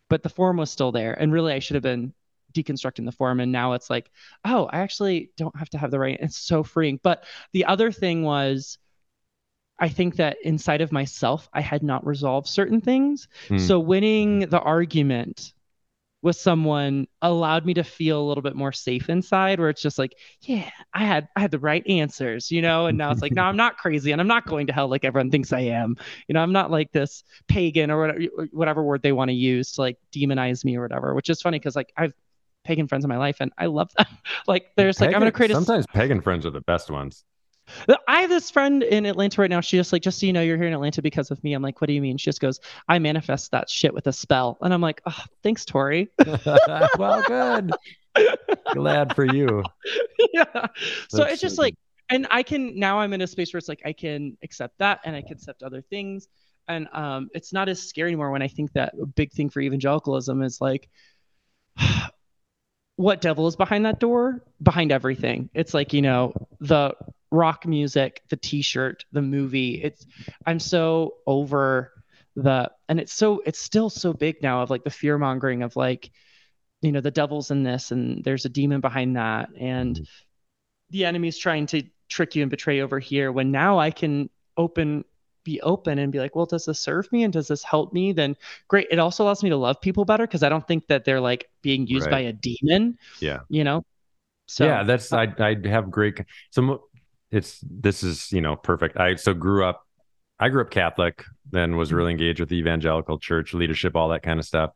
[0.08, 1.14] but the form was still there.
[1.14, 2.12] And really, I should have been
[2.52, 3.40] deconstructing the form.
[3.40, 4.10] And now it's like,
[4.44, 6.18] oh, I actually don't have to have the right.
[6.20, 6.98] It's so freeing.
[7.02, 8.78] But the other thing was.
[9.80, 13.28] I think that inside of myself, I had not resolved certain things.
[13.48, 13.60] Mm.
[13.60, 15.54] So winning the argument
[16.22, 19.98] with someone allowed me to feel a little bit more safe inside where it's just
[19.98, 22.86] like yeah i had i had the right answers you know?
[22.86, 25.04] And now it's like no i'm not crazy and i'm not going to hell like
[25.04, 25.96] everyone thinks i am.
[26.28, 29.72] You know i'm not like this pagan or whatever, whatever word they want to use
[29.72, 32.12] to like demonize me or whatever which is funny because like i've
[32.64, 34.06] pagan friends in my life and i love them.
[34.46, 37.24] Like there's pagan, like i'm gonna create a sometimes pagan friends are the best ones
[38.08, 39.60] I have this friend in Atlanta right now.
[39.60, 41.52] She just like, just so you know, you're here in Atlanta because of me.
[41.52, 42.16] I'm like, what do you mean?
[42.16, 44.58] She just goes, I manifest that shit with a spell.
[44.60, 46.08] And I'm like, oh, thanks, Tori.
[46.98, 47.72] well, good.
[48.72, 49.62] Glad for you.
[50.32, 50.44] Yeah.
[50.52, 50.68] That's
[51.08, 51.74] so it's just so like,
[52.10, 55.00] and I can now I'm in a space where it's like I can accept that
[55.04, 56.28] and I can accept other things.
[56.68, 59.60] And um, it's not as scary anymore when I think that a big thing for
[59.60, 60.88] evangelicalism is like
[62.96, 64.44] what devil is behind that door?
[64.62, 65.50] Behind everything.
[65.54, 66.94] It's like, you know, the
[67.30, 69.82] rock music, the t-shirt, the movie.
[69.82, 70.06] It's
[70.46, 71.92] I'm so over
[72.36, 75.76] the and it's so it's still so big now of like the fear mongering of
[75.76, 76.10] like
[76.80, 80.04] you know the devil's in this and there's a demon behind that and mm-hmm.
[80.90, 85.04] the enemy's trying to trick you and betray over here when now I can open
[85.42, 88.12] be open and be like, well, does this serve me and does this help me?
[88.12, 88.36] Then
[88.68, 88.88] great.
[88.90, 91.48] It also allows me to love people better because I don't think that they're like
[91.62, 92.12] being used right.
[92.12, 92.98] by a demon.
[93.20, 93.40] Yeah.
[93.48, 93.84] You know?
[94.46, 96.88] So yeah, that's I I have great so
[97.30, 98.96] it's this is you know perfect.
[98.96, 99.86] I so grew up,
[100.38, 104.22] I grew up Catholic, then was really engaged with the evangelical church leadership, all that
[104.22, 104.70] kind of stuff.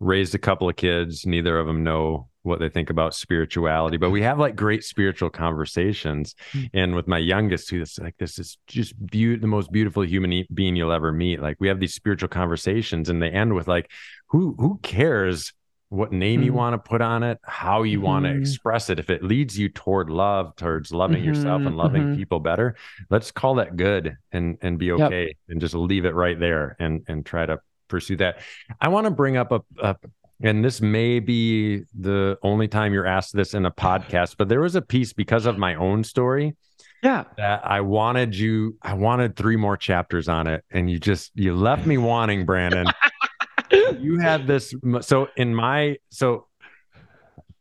[0.00, 1.26] Raised a couple of kids.
[1.26, 5.28] Neither of them know what they think about spirituality, but we have like great spiritual
[5.28, 6.34] conversations.
[6.52, 6.66] Mm-hmm.
[6.78, 10.76] And with my youngest, who's like, this is just be- the most beautiful human being
[10.76, 11.42] you'll ever meet.
[11.42, 13.90] Like we have these spiritual conversations, and they end with like,
[14.28, 15.52] who who cares
[15.90, 16.46] what name mm-hmm.
[16.46, 18.06] you want to put on it, how you mm-hmm.
[18.06, 18.98] want to express it.
[18.98, 21.26] If it leads you toward love, towards loving mm-hmm.
[21.26, 22.16] yourself and loving mm-hmm.
[22.16, 22.76] people better,
[23.10, 25.36] let's call that good and and be okay yep.
[25.48, 28.40] and just leave it right there and and try to pursue that.
[28.80, 29.96] I want to bring up a, a
[30.42, 34.60] and this may be the only time you're asked this in a podcast, but there
[34.60, 36.56] was a piece because of my own story.
[37.02, 37.24] Yeah.
[37.36, 40.64] That I wanted you, I wanted three more chapters on it.
[40.70, 42.86] And you just, you left me wanting, Brandon.
[43.70, 46.46] you had this so in my so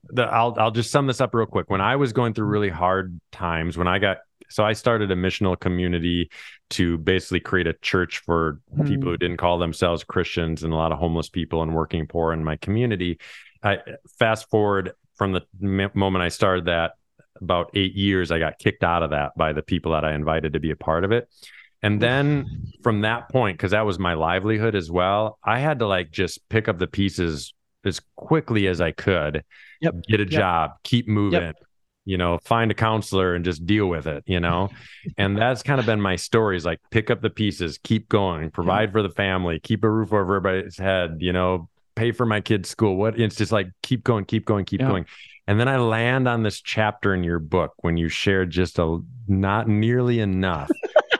[0.10, 1.70] the I'll I'll just sum this up real quick.
[1.70, 4.18] When I was going through really hard times, when I got
[4.50, 6.30] so I started a missional community
[6.72, 8.88] to basically create a church for mm.
[8.88, 12.32] people who didn't call themselves Christians and a lot of homeless people and working poor
[12.32, 13.20] in my community.
[13.62, 13.80] I
[14.18, 15.42] fast forward from the
[15.94, 16.94] moment I started that
[17.42, 20.54] about eight years, I got kicked out of that by the people that I invited
[20.54, 21.30] to be a part of it.
[21.84, 25.88] And then from that point, because that was my livelihood as well, I had to
[25.88, 27.54] like just pick up the pieces
[27.86, 29.44] as quickly as I could,
[29.80, 29.96] yep.
[30.08, 30.32] get a yep.
[30.32, 31.56] job, keep moving, yep.
[32.06, 34.70] you know, find a counselor and just deal with it, you know.
[35.18, 38.92] and that's kind of been my stories like pick up the pieces, keep going, provide
[38.92, 42.70] for the family, keep a roof over everybody's head, you know, pay for my kids'
[42.70, 42.96] school.
[42.96, 45.06] What it's just like keep going, keep going, keep going.
[45.50, 49.00] And then I land on this chapter in your book when you shared just a
[49.28, 50.70] not nearly enough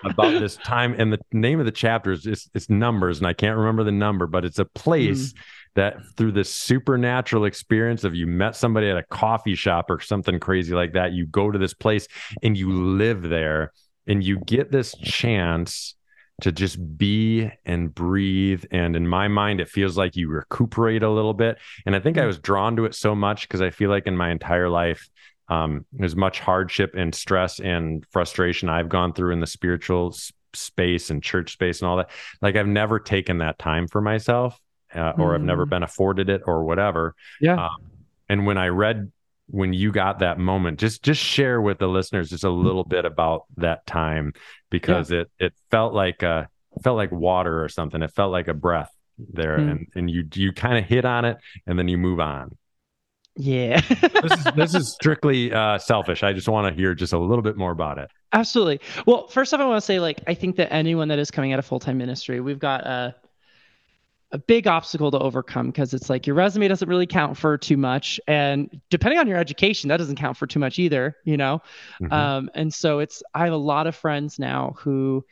[0.04, 0.96] about this time.
[0.98, 3.92] And the name of the chapter is it's, it's, numbers, and I can't remember the
[3.92, 5.38] number, but it's a place mm.
[5.76, 10.40] that through this supernatural experience of you met somebody at a coffee shop or something
[10.40, 12.08] crazy like that, you go to this place
[12.44, 13.72] and you live there
[14.06, 15.96] and you get this chance
[16.42, 18.64] to just be and breathe.
[18.72, 21.58] And in my mind, it feels like you recuperate a little bit.
[21.86, 22.28] And I think I mm.
[22.28, 25.10] was drawn to it so much because I feel like in my entire life,
[25.50, 30.16] um, as much hardship and stress and frustration I've gone through in the spiritual
[30.54, 32.10] space and church space and all that.
[32.42, 34.60] Like I've never taken that time for myself,
[34.94, 35.36] uh, or mm.
[35.36, 35.70] I've never mm.
[35.70, 37.16] been afforded it, or whatever.
[37.40, 37.66] Yeah.
[37.66, 37.92] Um,
[38.30, 39.12] and when I read
[39.50, 43.06] when you got that moment, just just share with the listeners just a little bit
[43.06, 44.34] about that time
[44.70, 45.22] because yeah.
[45.22, 46.50] it it felt like a
[46.84, 48.02] felt like water or something.
[48.02, 49.72] It felt like a breath there, mm.
[49.72, 52.58] and and you you kind of hit on it, and then you move on.
[53.38, 53.82] Yeah.
[53.82, 56.24] this, is, this is strictly uh, selfish.
[56.24, 58.10] I just want to hear just a little bit more about it.
[58.34, 58.82] Absolutely.
[59.06, 61.54] Well, first off, I want to say, like, I think that anyone that is coming
[61.54, 63.16] out of full time ministry, we've got a
[64.32, 67.78] a big obstacle to overcome because it's like your resume doesn't really count for too
[67.78, 71.16] much, and depending on your education, that doesn't count for too much either.
[71.24, 71.62] You know,
[72.02, 72.12] mm-hmm.
[72.12, 75.26] um, and so it's I have a lot of friends now who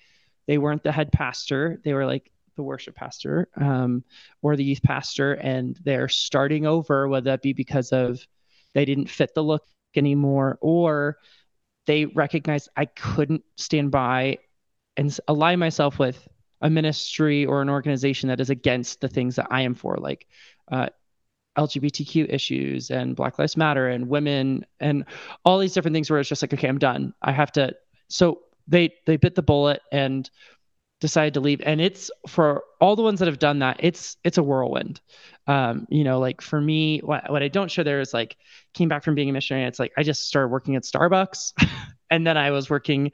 [0.47, 1.81] they weren't the head pastor.
[1.83, 4.03] They were like the worship pastor um,
[4.41, 8.25] or the youth pastor, and they're starting over, whether that be because of
[8.73, 9.65] they didn't fit the look
[9.95, 11.17] anymore, or
[11.85, 14.39] they recognize I couldn't stand by
[14.97, 16.27] and align myself with
[16.61, 20.27] a ministry or an organization that is against the things that I am for, like
[20.71, 20.87] uh,
[21.57, 25.05] LGBTQ issues and Black Lives Matter and women and
[25.43, 27.13] all these different things where it's just like, okay, I'm done.
[27.21, 27.75] I have to.
[28.09, 30.29] So they they bit the bullet and
[30.99, 31.61] decided to leave.
[31.65, 35.01] And it's for all the ones that have done that it's it's a whirlwind.
[35.47, 38.37] Um you know like for me what, what i don't show there is like
[38.73, 39.65] came back from being a missionary.
[39.65, 41.53] It's like i just started working at starbucks
[42.09, 43.11] and then i was working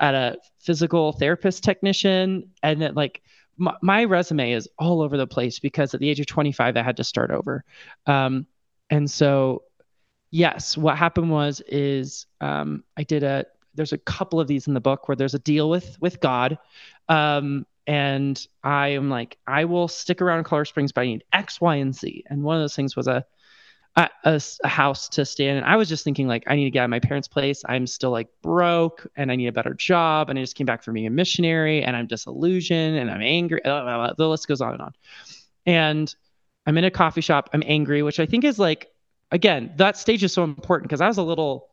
[0.00, 2.50] at a physical therapist technician.
[2.62, 3.22] And then like
[3.58, 6.82] my, my resume is all over the place because at the age of 25 i
[6.82, 7.64] had to start over.
[8.06, 8.46] Um
[8.88, 9.64] and so
[10.30, 14.74] yes what happened was is um i did a there's a couple of these in
[14.74, 16.58] the book where there's a deal with with God.
[17.08, 21.24] Um, and I am like, I will stick around in Colorado Springs, but I need
[21.32, 22.24] X, Y, and Z.
[22.28, 23.24] And one of those things was a
[23.96, 25.56] a, a, a house to stay in.
[25.56, 27.62] And I was just thinking like, I need to get out of my parents' place.
[27.68, 30.30] I'm still like broke, and I need a better job.
[30.30, 33.60] And I just came back from being a missionary, and I'm disillusioned, and I'm angry.
[33.64, 34.92] The list goes on and on.
[35.66, 36.14] And
[36.66, 37.50] I'm in a coffee shop.
[37.52, 38.88] I'm angry, which I think is like,
[39.32, 41.69] again, that stage is so important because I was a little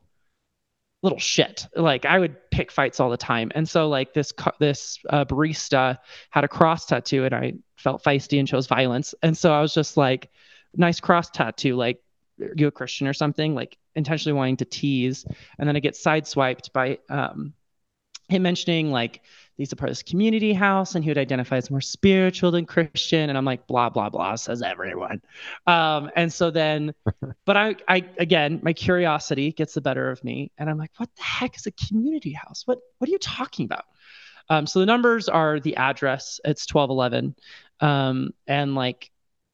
[1.02, 1.66] little shit.
[1.76, 3.52] Like I would pick fights all the time.
[3.54, 5.98] And so like this this uh, barista
[6.30, 9.14] had a cross tattoo and I felt feisty and chose violence.
[9.22, 10.30] And so I was just like
[10.76, 12.02] nice cross tattoo like
[12.56, 15.24] you a Christian or something like intentionally wanting to tease
[15.58, 17.52] and then I get sideswiped by um
[18.28, 19.22] him mentioning like
[19.58, 22.64] he's a part of this community house and he would identify as more spiritual than
[22.64, 23.28] Christian.
[23.28, 25.20] And I'm like, blah, blah, blah, says everyone.
[25.66, 26.94] Um, and so then,
[27.44, 30.52] but I, I, again, my curiosity gets the better of me.
[30.56, 32.62] And I'm like, what the heck is a community house?
[32.66, 33.84] What, what are you talking about?
[34.48, 36.40] Um, so the numbers are the address.
[36.44, 37.34] It's 1211.
[37.80, 39.10] Um, and like,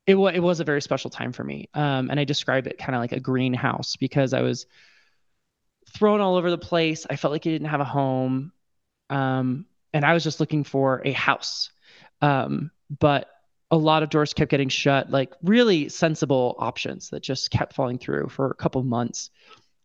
[0.06, 1.70] it, w- it was a very special time for me.
[1.72, 4.66] Um, and I describe it kind of like a greenhouse because I was
[5.94, 7.06] thrown all over the place.
[7.08, 8.52] I felt like I didn't have a home.
[9.08, 11.70] Um, and I was just looking for a house.
[12.20, 13.28] Um, but
[13.70, 17.98] a lot of doors kept getting shut, like really sensible options that just kept falling
[17.98, 19.30] through for a couple months.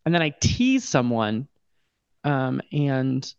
[0.06, 1.48] And then I teased someone,
[2.24, 3.32] um, and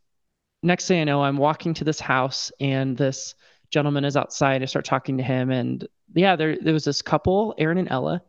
[0.63, 3.35] next thing I know, I'm walking to this house, and this
[3.71, 4.63] gentleman is outside.
[4.63, 8.23] I start talking to him, and yeah, there there was this couple, Aaron and Ella,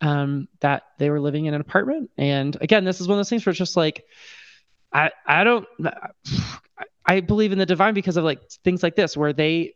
[0.00, 2.10] um, that they were living in an apartment.
[2.16, 4.04] And again, this is one of those things where it's just like,
[4.92, 5.66] I I don't
[7.20, 9.74] believe in the divine because of like things like this, where they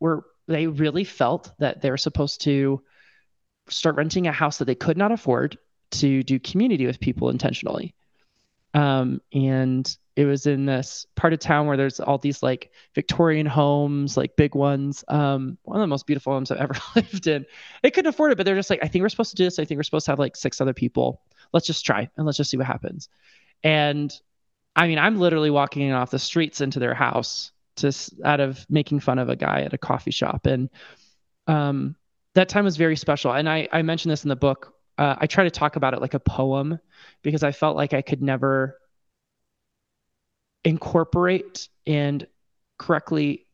[0.00, 2.82] were they really felt that they were supposed to
[3.68, 5.58] start renting a house that they could not afford
[5.90, 7.94] to do community with people intentionally.
[8.72, 13.46] Um, and it was in this part of town where there's all these like Victorian
[13.46, 15.04] homes, like big ones.
[15.08, 17.44] Um, one of the most beautiful homes I've ever lived in.
[17.82, 19.58] They couldn't afford it, but they're just like, I think we're supposed to do this.
[19.58, 21.20] I think we're supposed to have like six other people
[21.52, 23.08] let's just try and let's just see what happens.
[23.62, 24.12] And
[24.78, 29.00] I mean, I'm literally walking off the streets into their house just out of making
[29.00, 30.46] fun of a guy at a coffee shop.
[30.46, 30.70] And
[31.48, 31.96] um,
[32.36, 33.32] that time was very special.
[33.32, 34.72] And I, I mentioned this in the book.
[34.96, 36.78] Uh, I try to talk about it like a poem
[37.22, 38.78] because I felt like I could never
[40.62, 42.24] incorporate and
[42.78, 43.46] correctly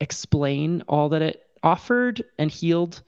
[0.00, 3.02] explain all that it offered and healed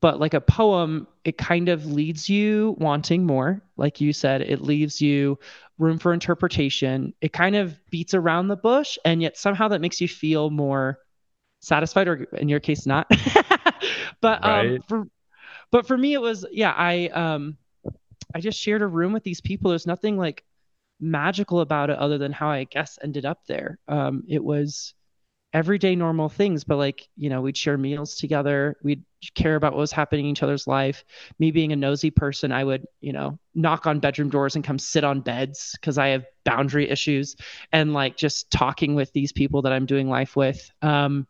[0.00, 3.60] but like a poem it kind of leads you wanting more.
[3.76, 5.40] Like you said it leaves you
[5.76, 7.12] room for interpretation.
[7.20, 11.00] It kind of beats around the bush and yet somehow that makes you feel more
[11.60, 13.10] satisfied or in your case not.
[14.22, 14.66] But um, right.
[14.70, 15.08] um for,
[15.70, 17.56] but for me it was yeah i um
[18.34, 19.70] i just shared a room with these people.
[19.70, 20.44] There's nothing like
[21.00, 23.78] magical about it other than how i guess ended up there.
[23.88, 24.94] Um it was
[25.52, 28.76] everyday normal things but like you know we'd share meals together.
[28.82, 29.04] We'd
[29.34, 31.04] care about what was happening in each other's life.
[31.38, 34.78] Me being a nosy person i would you know knock on bedroom doors and come
[34.78, 37.36] sit on beds because i have boundary issues
[37.72, 40.70] and like just talking with these people that i'm doing life with.
[40.82, 41.26] Um,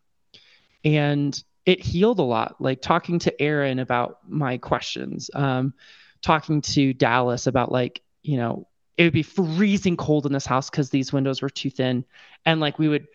[0.84, 5.74] and it healed a lot like talking to aaron about my questions um,
[6.22, 10.70] talking to dallas about like you know it would be freezing cold in this house
[10.70, 12.04] because these windows were too thin.
[12.44, 13.06] And like we would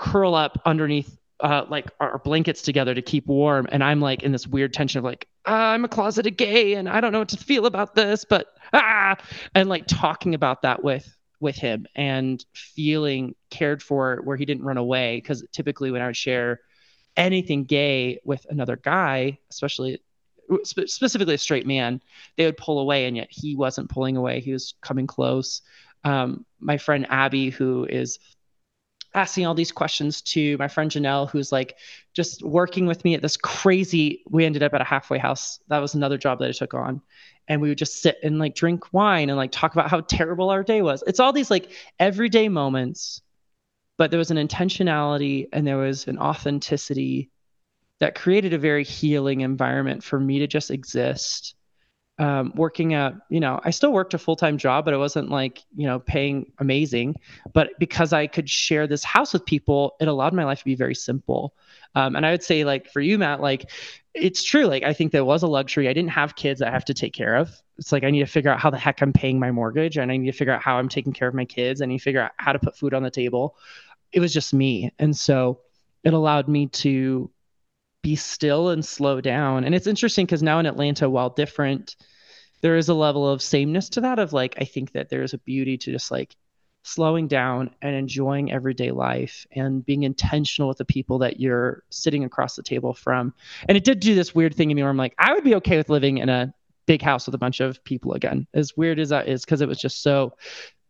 [0.00, 3.68] curl up underneath uh, like our blankets together to keep warm.
[3.70, 6.88] And I'm like in this weird tension of like, ah, I'm a closeted gay and
[6.88, 9.16] I don't know what to feel about this, but ah,
[9.54, 14.64] and like talking about that with with him and feeling cared for where he didn't
[14.64, 15.16] run away.
[15.16, 16.60] Because typically when I would share
[17.16, 20.00] anything gay with another guy, especially
[20.64, 22.02] specifically a straight man,
[22.36, 24.40] they would pull away, and yet he wasn't pulling away.
[24.40, 25.62] He was coming close.
[26.04, 28.18] Um, my friend Abby, who is
[29.14, 31.76] asking all these questions to my friend Janelle, who's like
[32.14, 34.22] just working with me at this crazy.
[34.28, 35.60] We ended up at a halfway house.
[35.68, 37.02] That was another job that I took on.
[37.48, 40.50] And we would just sit and like drink wine and like talk about how terrible
[40.50, 41.02] our day was.
[41.06, 43.22] It's all these like everyday moments,
[43.96, 47.30] but there was an intentionality and there was an authenticity
[47.98, 51.54] that created a very healing environment for me to just exist
[52.20, 55.30] um, working at, you know, I still worked a full time job, but it wasn't
[55.30, 57.16] like, you know, paying amazing.
[57.54, 60.74] But because I could share this house with people, it allowed my life to be
[60.74, 61.54] very simple.
[61.94, 63.70] Um, and I would say, like, for you, Matt, like,
[64.12, 64.66] it's true.
[64.66, 65.88] Like, I think that was a luxury.
[65.88, 67.56] I didn't have kids I have to take care of.
[67.78, 70.12] It's like I need to figure out how the heck I'm paying my mortgage and
[70.12, 71.80] I need to figure out how I'm taking care of my kids.
[71.80, 73.56] I need to figure out how to put food on the table.
[74.12, 74.92] It was just me.
[74.98, 75.60] And so
[76.04, 77.30] it allowed me to
[78.02, 79.64] be still and slow down.
[79.64, 81.96] And it's interesting because now in Atlanta, while different,
[82.62, 85.38] there is a level of sameness to that of like I think that there's a
[85.38, 86.36] beauty to just like
[86.82, 92.24] slowing down and enjoying everyday life and being intentional with the people that you're sitting
[92.24, 93.34] across the table from.
[93.68, 95.56] And it did do this weird thing in me where I'm like, I would be
[95.56, 96.54] okay with living in a
[96.86, 98.46] big house with a bunch of people again.
[98.54, 100.32] As weird as that is, because it was just so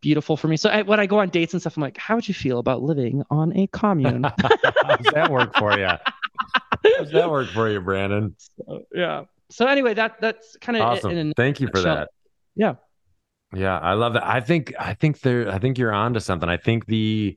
[0.00, 0.56] beautiful for me.
[0.56, 2.58] So I, when I go on dates and stuff, I'm like, how would you feel
[2.58, 4.22] about living on a commune?
[4.38, 5.88] Does that work for you?
[6.84, 8.36] Does that work for you, Brandon?
[8.66, 11.32] So, yeah so anyway, that that's kind of awesome.
[11.36, 12.08] Thank you for that.
[12.54, 12.74] Yeah.
[13.52, 14.24] Yeah, I love that.
[14.24, 16.48] I think I think there I think you're onto something.
[16.48, 17.36] I think the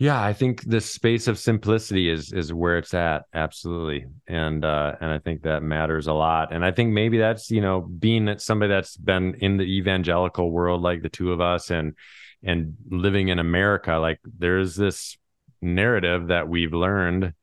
[0.00, 3.24] yeah, I think the space of simplicity is is where it's at.
[3.32, 4.06] Absolutely.
[4.26, 6.52] And uh and I think that matters a lot.
[6.52, 10.50] And I think maybe that's, you know, being that somebody that's been in the evangelical
[10.50, 11.94] world like the two of us and
[12.42, 15.16] and living in America, like there's this
[15.60, 17.34] narrative that we've learned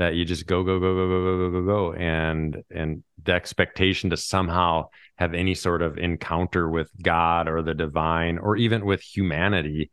[0.00, 3.32] that you just go go go go go go go go go and and the
[3.32, 4.86] expectation to somehow
[5.16, 9.90] have any sort of encounter with God or the divine or even with humanity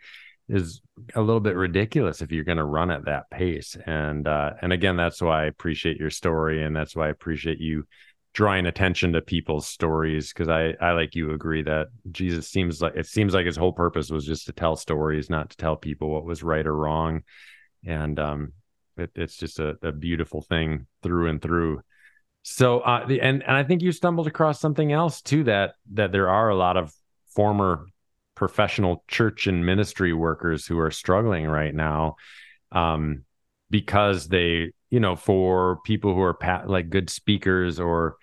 [0.47, 0.81] is
[1.13, 3.75] a little bit ridiculous if you're going to run at that pace.
[3.85, 7.59] And uh and again that's why I appreciate your story and that's why I appreciate
[7.59, 7.85] you
[8.33, 12.95] drawing attention to people's stories because I I like you agree that Jesus seems like
[12.95, 16.09] it seems like his whole purpose was just to tell stories not to tell people
[16.09, 17.23] what was right or wrong.
[17.85, 18.53] And um
[18.99, 21.81] it, it's just a, a, beautiful thing through and through.
[22.43, 26.11] So, uh, the, and and I think you stumbled across something else too that that
[26.11, 26.93] there are a lot of
[27.35, 27.85] former
[28.35, 32.15] professional church and ministry workers who are struggling right now,
[32.71, 33.23] um,
[33.69, 38.15] because they, you know, for people who are like good speakers or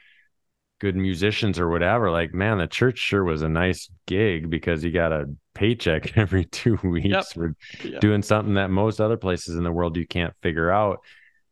[0.84, 4.92] good musicians or whatever, like man, the church sure was a nice gig because you
[4.92, 5.24] got a
[5.54, 7.24] paycheck every two weeks yep.
[7.32, 7.98] for yeah.
[8.00, 10.98] doing something that most other places in the world you can't figure out.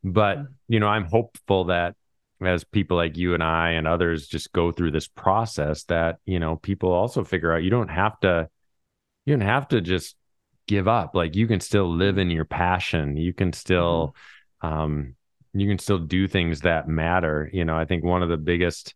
[0.04, 0.52] But mm-hmm.
[0.68, 1.94] you know, I'm hopeful that
[2.42, 6.38] as people like you and I and others just go through this process, that you
[6.38, 8.50] know, people also figure out you don't have to,
[9.24, 10.14] you don't have to just
[10.68, 11.14] give up.
[11.14, 13.16] Like you can still live in your passion.
[13.16, 14.14] You can still,
[14.62, 14.74] mm-hmm.
[14.74, 15.14] um,
[15.54, 17.48] you can still do things that matter.
[17.50, 18.94] You know, I think one of the biggest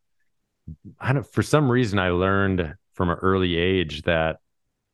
[1.00, 4.38] I don't for some reason I learned from an early age that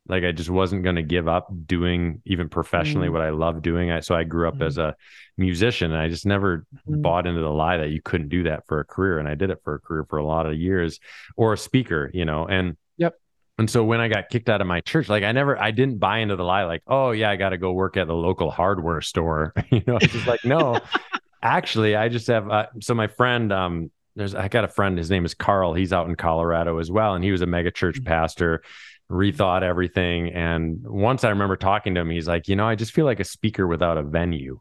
[0.08, 3.12] like I just wasn't going to give up doing even professionally mm.
[3.12, 3.90] what I love doing.
[3.90, 4.66] I, so I grew up mm.
[4.66, 4.96] as a
[5.36, 7.02] musician and I just never mm.
[7.02, 9.18] bought into the lie that you couldn't do that for a career.
[9.18, 10.98] And I did it for a career for a lot of years
[11.36, 13.14] or a speaker, you know, and yep.
[13.58, 15.98] And so when I got kicked out of my church, like I never, I didn't
[15.98, 18.50] buy into the lie, like, oh yeah, I got to go work at the local
[18.50, 19.52] hardware store.
[19.70, 20.80] you know, it's just like, no,
[21.42, 25.10] actually, I just have, uh, so my friend, um, there's, I got a friend, his
[25.10, 25.74] name is Carl.
[25.74, 27.14] He's out in Colorado as well.
[27.14, 28.06] And he was a mega church mm.
[28.06, 28.62] pastor
[29.10, 30.30] rethought everything.
[30.30, 33.20] And once I remember talking to him, he's like, you know, I just feel like
[33.20, 34.58] a speaker without a venue.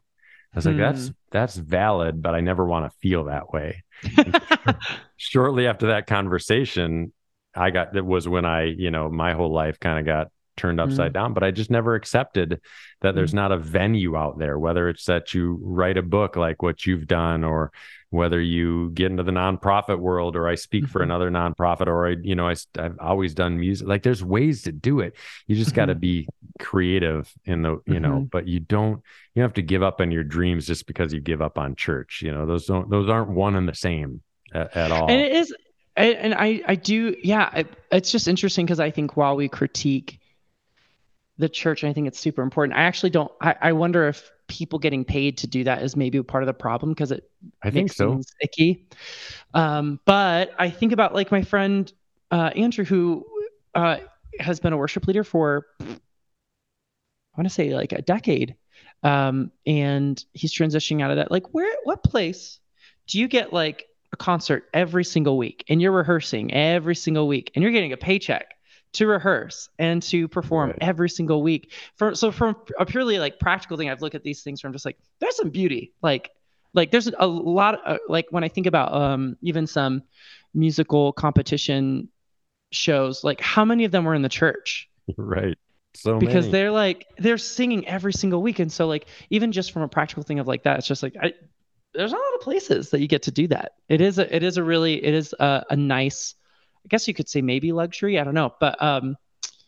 [0.54, 1.12] I was like, that's hmm.
[1.30, 3.82] that's valid, but I never want to feel that way.
[5.16, 7.14] shortly after that conversation,
[7.54, 10.28] I got it was when I, you know, my whole life kind of got
[10.58, 11.14] turned upside mm.
[11.14, 12.60] down, but I just never accepted
[13.00, 13.36] that there's mm.
[13.36, 17.06] not a venue out there, whether it's that you write a book like what you've
[17.06, 17.72] done, or
[18.12, 20.92] whether you get into the nonprofit world, or I speak mm-hmm.
[20.92, 23.88] for another nonprofit, or I, you know, I, have always done music.
[23.88, 25.16] Like there's ways to do it.
[25.46, 25.76] You just mm-hmm.
[25.76, 28.24] got to be creative in the, you know, mm-hmm.
[28.24, 29.02] but you don't,
[29.34, 32.20] you have to give up on your dreams just because you give up on church.
[32.22, 34.20] You know, those don't, those aren't one and the same
[34.52, 35.10] at, at all.
[35.10, 35.54] And it is,
[35.96, 40.20] and I, I do, yeah, it's just interesting because I think while we critique
[41.38, 42.78] the church, and I think it's super important.
[42.78, 43.32] I actually don't.
[43.40, 46.52] I, I wonder if people getting paid to do that is maybe part of the
[46.52, 47.30] problem because it
[47.62, 48.86] I think so icky.
[49.54, 51.90] Um, but I think about like my friend
[52.30, 53.24] uh, Andrew who
[53.74, 53.96] uh,
[54.38, 55.86] has been a worship leader for I
[57.38, 58.56] want to say like a decade,
[59.02, 61.30] um, and he's transitioning out of that.
[61.30, 62.60] Like, where, what place
[63.06, 67.50] do you get like a concert every single week, and you're rehearsing every single week,
[67.54, 68.52] and you're getting a paycheck?
[68.92, 70.78] To rehearse and to perform right.
[70.80, 71.72] every single week.
[71.96, 74.84] For, so from a purely like practical thing, I've looked at these things from just
[74.84, 75.92] like there's some beauty.
[76.02, 76.30] Like
[76.74, 80.02] like there's a lot of, uh, like when I think about um even some
[80.54, 82.08] musical competition
[82.70, 84.88] shows, like how many of them were in the church?
[85.16, 85.58] Right.
[85.94, 86.52] So because many.
[86.52, 90.22] they're like they're singing every single week, and so like even just from a practical
[90.22, 91.34] thing of like that, it's just like I,
[91.94, 93.72] there's a lot of places that you get to do that.
[93.88, 96.34] It is a it is a really it is a, a nice
[96.84, 98.18] I guess you could say maybe luxury.
[98.18, 99.16] I don't know, but um,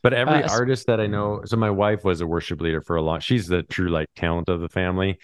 [0.02, 2.96] but every uh, artist that I know, so my wife was a worship leader for
[2.96, 3.20] a long.
[3.20, 5.18] She's the true like talent of the family.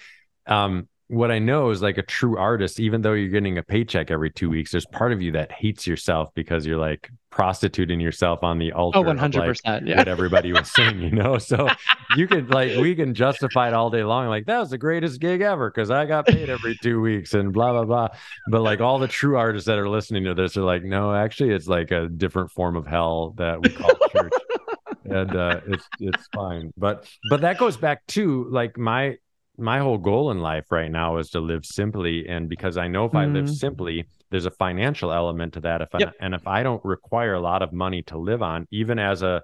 [0.47, 4.12] Um, what I know is like a true artist, even though you're getting a paycheck
[4.12, 8.44] every two weeks, there's part of you that hates yourself because you're like prostituting yourself
[8.44, 9.00] on the altar.
[9.00, 9.88] Oh, 100 percent.
[9.88, 9.96] Yeah.
[9.96, 11.38] What everybody was saying, you know.
[11.38, 11.68] So
[12.16, 15.20] you could like we can justify it all day long, like that was the greatest
[15.20, 18.08] gig ever because I got paid every two weeks and blah blah blah.
[18.48, 21.54] But like all the true artists that are listening to this are like, no, actually,
[21.54, 24.32] it's like a different form of hell that we call church.
[25.06, 26.72] and uh, it's it's fine.
[26.76, 29.16] But but that goes back to like my
[29.61, 33.04] my whole goal in life right now is to live simply and because i know
[33.04, 33.54] if i live mm.
[33.54, 36.14] simply there's a financial element to that if yep.
[36.20, 39.22] I, and if i don't require a lot of money to live on even as
[39.22, 39.42] a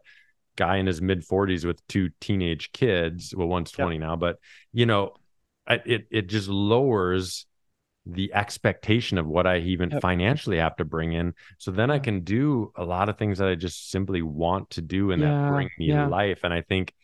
[0.57, 4.01] guy in his mid 40s with two teenage kids well one's 20 yep.
[4.01, 4.39] now but
[4.73, 5.15] you know
[5.69, 7.47] it it just lowers
[8.07, 10.01] the expectation of what i even yep.
[10.01, 13.49] financially have to bring in so then i can do a lot of things that
[13.49, 15.29] i just simply want to do and yeah.
[15.29, 16.07] that bring me yeah.
[16.07, 16.95] life and i think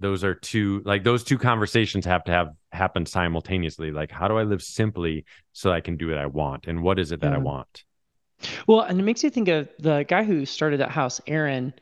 [0.00, 3.90] those are two like those two conversations have to have happen simultaneously.
[3.90, 6.66] Like how do i live simply so i can do what i want?
[6.66, 7.84] And what is it that i want?
[8.66, 11.74] Well and it makes you think of the guy who started that house aaron.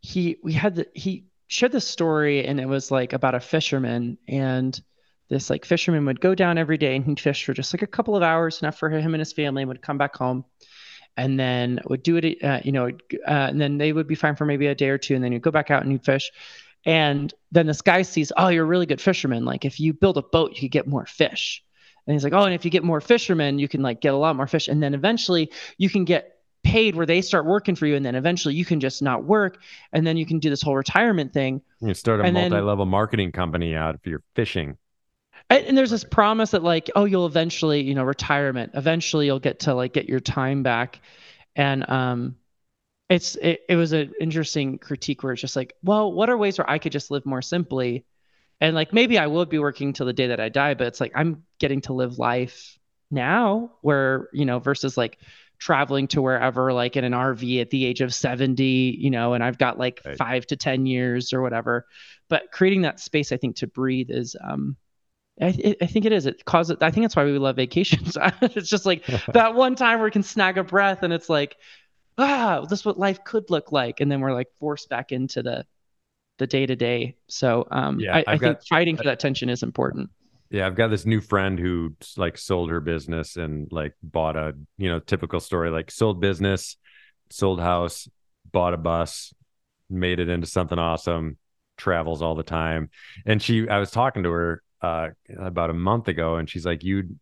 [0.00, 4.18] He we had the he shared this story and it was like about a fisherman
[4.28, 4.80] and
[5.28, 7.86] this like fisherman would go down every day and he'd fish for just like a
[7.86, 10.44] couple of hours enough for him and his family and would come back home
[11.16, 14.36] and then would do it uh, you know uh, and then they would be fine
[14.36, 16.30] for maybe a day or two and then you'd go back out and you'd fish
[16.86, 19.44] and then this guy sees, oh, you're a really good fisherman.
[19.44, 21.62] Like if you build a boat, you could get more fish.
[22.06, 24.16] And he's like, oh, and if you get more fishermen, you can like get a
[24.16, 24.68] lot more fish.
[24.68, 27.96] And then eventually you can get paid where they start working for you.
[27.96, 29.58] And then eventually you can just not work.
[29.92, 31.60] And then you can do this whole retirement thing.
[31.80, 34.78] You start a multi-level marketing company out if you're fishing.
[35.50, 38.72] And there's this promise that like, oh, you'll eventually, you know, retirement.
[38.74, 41.00] Eventually you'll get to like get your time back.
[41.56, 42.36] And um,
[43.08, 46.58] it's it, it was an interesting critique where it's just like well what are ways
[46.58, 48.04] where i could just live more simply
[48.60, 51.00] and like maybe i will be working till the day that i die but it's
[51.00, 52.78] like i'm getting to live life
[53.10, 55.18] now where you know versus like
[55.58, 59.42] traveling to wherever like in an rv at the age of 70 you know and
[59.42, 60.18] i've got like right.
[60.18, 61.86] five to ten years or whatever
[62.28, 64.76] but creating that space i think to breathe is um
[65.40, 66.24] I, I think it is.
[66.24, 66.78] It causes.
[66.80, 68.16] I think that's why we love vacations.
[68.40, 69.04] it's just like
[69.34, 71.56] that one time where we can snag a breath, and it's like,
[72.18, 75.42] ah, this is what life could look like, and then we're like forced back into
[75.42, 75.64] the
[76.38, 77.16] the day to day.
[77.28, 80.10] So um, yeah, I, I think fighting for that tension is important.
[80.50, 84.54] Yeah, I've got this new friend who like sold her business and like bought a,
[84.78, 86.76] you know, typical story like sold business,
[87.30, 88.08] sold house,
[88.52, 89.34] bought a bus,
[89.90, 91.36] made it into something awesome,
[91.76, 92.90] travels all the time.
[93.24, 95.08] And she I was talking to her uh
[95.38, 97.16] about a month ago and she's like you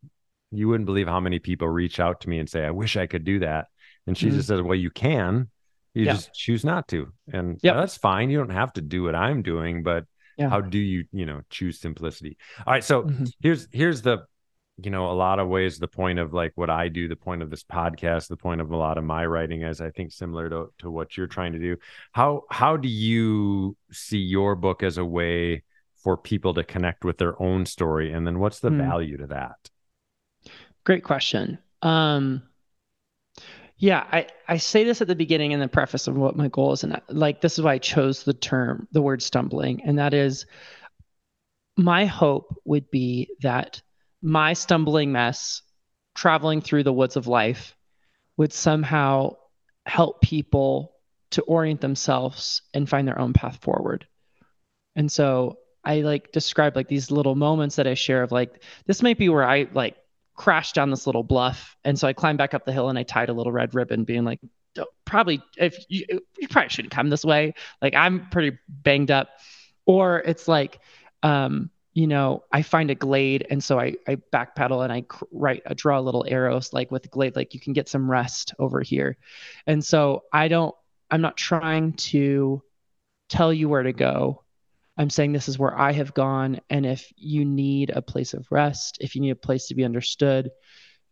[0.51, 3.07] you wouldn't believe how many people reach out to me and say I wish I
[3.07, 3.67] could do that.
[4.07, 4.37] And she mm-hmm.
[4.37, 5.49] just says, "Well, you can.
[5.95, 6.13] You yeah.
[6.13, 7.77] just choose not to." And yep.
[7.77, 8.31] that's fine.
[8.31, 10.05] You don't have to do what I'm doing, but
[10.37, 10.49] yeah.
[10.49, 12.37] how do you you know choose simplicity
[12.67, 13.25] all right so mm-hmm.
[13.41, 14.19] here's here's the
[14.83, 17.43] you know a lot of ways the point of like what i do the point
[17.43, 20.49] of this podcast the point of a lot of my writing is i think similar
[20.49, 21.77] to, to what you're trying to do
[22.13, 25.63] how how do you see your book as a way
[26.03, 28.79] for people to connect with their own story and then what's the mm.
[28.79, 29.57] value to that
[30.85, 32.43] great question um
[33.77, 36.73] yeah, I, I say this at the beginning in the preface of what my goal
[36.73, 36.85] is.
[36.85, 39.83] And like, this is why I chose the term, the word stumbling.
[39.85, 40.47] And that is
[41.77, 43.83] my hope would be that
[44.23, 45.63] my stumbling mess
[46.15, 47.75] traveling through the woods of life
[48.37, 49.37] would somehow
[49.85, 50.93] help people
[51.33, 54.07] to orient themselves and find their own path forward.
[54.95, 59.03] And so I like describe like these little moments that I share of like, this
[59.03, 59.97] might be where I like
[60.35, 61.77] crashed down this little bluff.
[61.85, 64.05] And so I climbed back up the hill and I tied a little red ribbon,
[64.05, 64.41] being like,
[65.05, 66.05] probably if you,
[66.39, 67.55] you probably shouldn't come this way.
[67.81, 69.29] Like I'm pretty banged up.
[69.87, 70.81] Or it's like,
[71.23, 75.63] um, you know, I find a glade and so I, I backpedal and I write,
[75.67, 78.55] I draw a little arrows like with the glade, like you can get some rest
[78.59, 79.17] over here.
[79.67, 80.75] And so I don't,
[81.11, 82.63] I'm not trying to
[83.29, 84.44] tell you where to go.
[84.97, 86.61] I'm saying this is where I have gone.
[86.71, 89.85] And if you need a place of rest, if you need a place to be
[89.85, 90.51] understood,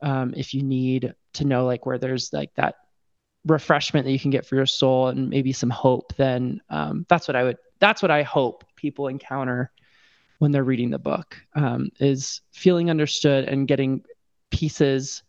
[0.03, 2.76] um, if you need to know like where there's like that
[3.47, 7.26] refreshment that you can get for your soul and maybe some hope, then um, that's
[7.26, 9.72] what I would, that's what I hope people encounter
[10.39, 14.05] when they're reading the book um, is feeling understood and getting
[14.51, 15.22] pieces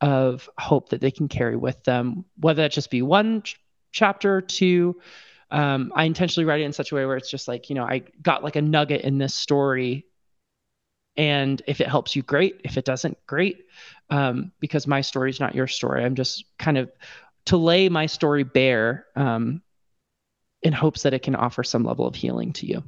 [0.00, 3.58] of hope that they can carry with them, whether that just be one ch-
[3.92, 5.00] chapter, two,
[5.54, 7.84] um, I intentionally write it in such a way where it's just like, you know,
[7.84, 10.04] I got like a nugget in this story.
[11.16, 12.60] And if it helps you, great.
[12.64, 13.66] If it doesn't, great.
[14.10, 16.04] Um, because my story is not your story.
[16.04, 16.90] I'm just kind of
[17.46, 19.62] to lay my story bare um,
[20.60, 22.82] in hopes that it can offer some level of healing to you.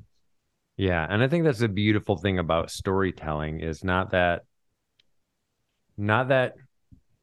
[0.76, 1.06] Yeah.
[1.08, 4.42] And I think that's a beautiful thing about storytelling is not that,
[5.96, 6.56] not that,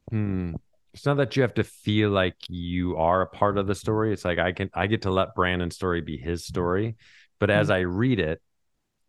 [0.08, 0.54] hmm,
[0.94, 4.12] it's not that you have to feel like you are a part of the story.
[4.12, 6.96] It's like I can I get to let Brandon's story be his story.
[7.40, 7.74] But as mm-hmm.
[7.74, 8.40] I read it,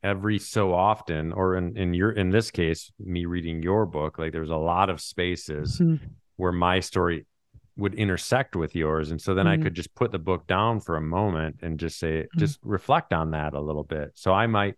[0.03, 4.31] every so often, or in, in your in this case, me reading your book, like
[4.31, 6.03] there's a lot of spaces mm-hmm.
[6.37, 7.27] where my story
[7.77, 9.11] would intersect with yours.
[9.11, 9.61] And so then mm-hmm.
[9.61, 12.39] I could just put the book down for a moment and just say, mm-hmm.
[12.39, 14.11] just reflect on that a little bit.
[14.15, 14.75] So I might,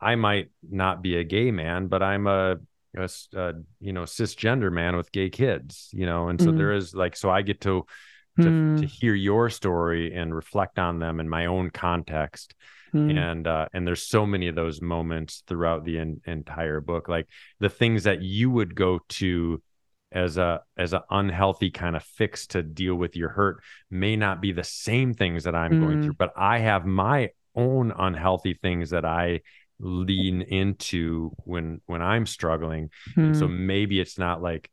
[0.00, 2.56] I might not be a gay man, but I'm a
[2.96, 6.56] a, a you know cisgender man with gay kids you know and so mm.
[6.56, 7.84] there is like so i get to
[8.38, 8.80] to, mm.
[8.80, 12.54] to hear your story and reflect on them in my own context
[12.94, 13.16] mm.
[13.16, 17.28] and uh and there's so many of those moments throughout the in, entire book like
[17.58, 19.62] the things that you would go to
[20.12, 24.40] as a as an unhealthy kind of fix to deal with your hurt may not
[24.40, 26.18] be the same things that i'm going through mm.
[26.18, 29.40] but i have my own unhealthy things that i
[29.80, 32.90] lean into when when I'm struggling.
[33.16, 33.66] And so hmm.
[33.66, 34.70] maybe it's not like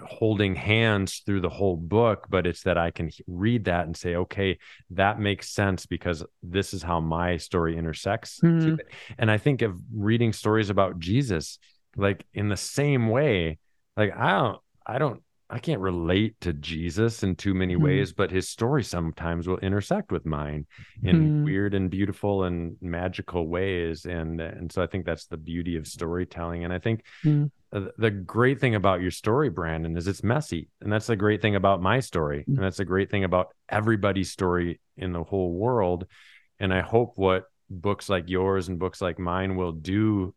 [0.00, 4.14] holding hands through the whole book, but it's that I can read that and say,
[4.14, 4.58] okay,
[4.90, 8.38] that makes sense because this is how my story intersects.
[8.40, 8.76] Hmm.
[9.18, 11.58] And I think of reading stories about Jesus,
[11.96, 13.58] like in the same way,
[13.96, 18.12] like I don't, I don't I can't relate to Jesus in too many mm ways,
[18.12, 20.66] but his story sometimes will intersect with mine
[21.02, 24.04] in mm weird and beautiful and magical ways.
[24.04, 26.64] And and so I think that's the beauty of storytelling.
[26.64, 30.70] And I think mm the great thing about your story, Brandon, is it's messy.
[30.80, 32.44] And that's the great thing about my story.
[32.46, 36.06] And that's the great thing about everybody's story in the whole world.
[36.58, 40.34] And I hope what books like yours and books like mine will do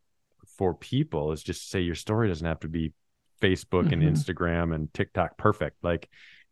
[0.57, 2.93] for people is just say your story doesn't have to be
[3.41, 4.01] Facebook mm-hmm.
[4.01, 5.83] and Instagram and TikTok perfect.
[5.83, 6.09] Like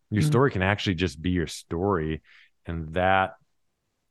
[0.09, 0.29] your mm-hmm.
[0.29, 2.21] story can actually just be your story,
[2.65, 3.35] and that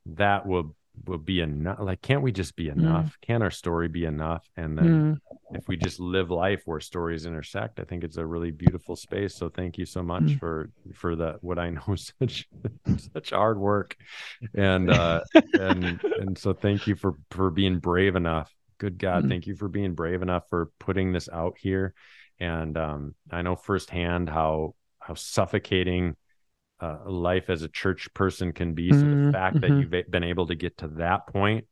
[0.06, 0.74] that will
[1.06, 1.78] will be enough.
[1.80, 2.72] Like, can't we just be mm.
[2.72, 3.06] enough?
[3.06, 3.20] Mm.
[3.22, 4.48] Can our story be enough?
[4.56, 5.56] And then mm.
[5.56, 9.34] if we just live life where stories intersect, I think it's a really beautiful space.
[9.34, 10.38] So thank you so much mm.
[10.38, 11.42] for for that.
[11.42, 12.48] What I know is such
[13.12, 13.96] such hard work,
[14.54, 15.20] and uh,
[15.54, 18.52] and and so thank you for for being brave enough.
[18.78, 19.28] Good God, mm.
[19.28, 21.94] thank you for being brave enough for putting this out here
[22.41, 26.16] and um, I know firsthand how how suffocating
[26.80, 28.91] uh, life as a church person can be.
[28.91, 29.26] So mm-hmm.
[29.26, 29.74] the fact mm-hmm.
[29.74, 31.66] that you've been able to get to that point,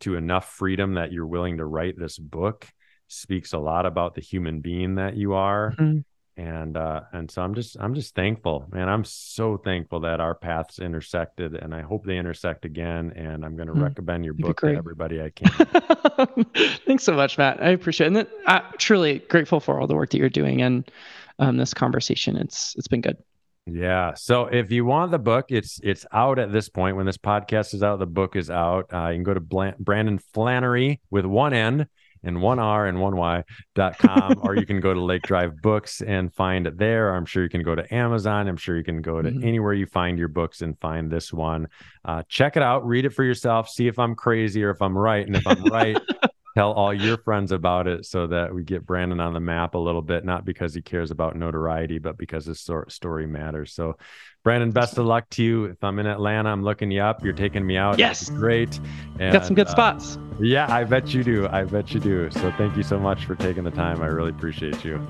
[0.00, 2.66] to enough freedom that you're willing to write this book,
[3.08, 5.74] speaks a lot about the human being that you are.
[5.78, 6.00] Mm-hmm
[6.40, 8.88] and uh and so i'm just i'm just thankful man.
[8.88, 13.56] I'm so thankful that our paths intersected and i hope they intersect again and i'm
[13.56, 16.46] going to mm, recommend your book to everybody i can.
[16.86, 17.62] Thanks so much matt.
[17.62, 18.16] I appreciate it.
[18.16, 20.90] And i'm truly grateful for all the work that you're doing and
[21.38, 22.36] um, this conversation.
[22.36, 23.18] It's it's been good.
[23.66, 24.14] Yeah.
[24.14, 26.96] So if you want the book it's it's out at this point.
[26.96, 28.86] When this podcast is out the book is out.
[28.92, 31.86] Uh, you can go to brandon flanery with one n
[32.22, 33.42] and one R and one Y
[33.74, 37.14] dot com, or you can go to Lake Drive Books and find it there.
[37.14, 38.48] I'm sure you can go to Amazon.
[38.48, 39.46] I'm sure you can go to mm-hmm.
[39.46, 41.68] anywhere you find your books and find this one.
[42.04, 44.96] Uh, check it out, read it for yourself, see if I'm crazy or if I'm
[44.96, 45.26] right.
[45.26, 45.98] And if I'm right,
[46.54, 49.78] tell all your friends about it so that we get Brandon on the map a
[49.78, 53.72] little bit, not because he cares about notoriety, but because his story matters.
[53.72, 53.96] So,
[54.42, 55.64] Brandon, best of luck to you.
[55.66, 57.22] If I'm in Atlanta, I'm looking you up.
[57.22, 57.98] You're taking me out.
[57.98, 58.30] Yes.
[58.30, 58.80] Great.
[59.18, 60.18] And, Got some good uh, spots.
[60.40, 61.46] Yeah, I bet you do.
[61.48, 62.30] I bet you do.
[62.30, 64.02] So, thank you so much for taking the time.
[64.02, 65.06] I really appreciate you.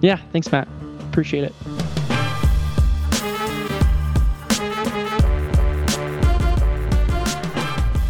[0.00, 0.20] Yeah.
[0.32, 0.68] Thanks, Matt.
[1.10, 1.97] Appreciate it.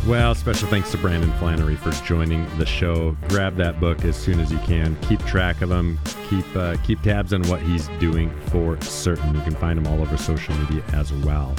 [0.09, 3.15] Well, special thanks to Brandon Flanery for joining the show.
[3.29, 4.97] Grab that book as soon as you can.
[5.03, 6.01] Keep track of him.
[6.31, 9.35] Keep uh, keep tabs on what he's doing for certain.
[9.35, 11.55] You can find him all over social media as well.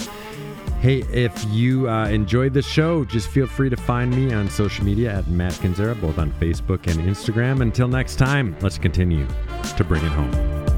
[0.82, 4.84] Hey, if you uh, enjoyed the show, just feel free to find me on social
[4.84, 7.62] media at Matt Kendziera, both on Facebook and Instagram.
[7.62, 9.28] Until next time, let's continue
[9.78, 10.69] to bring it home.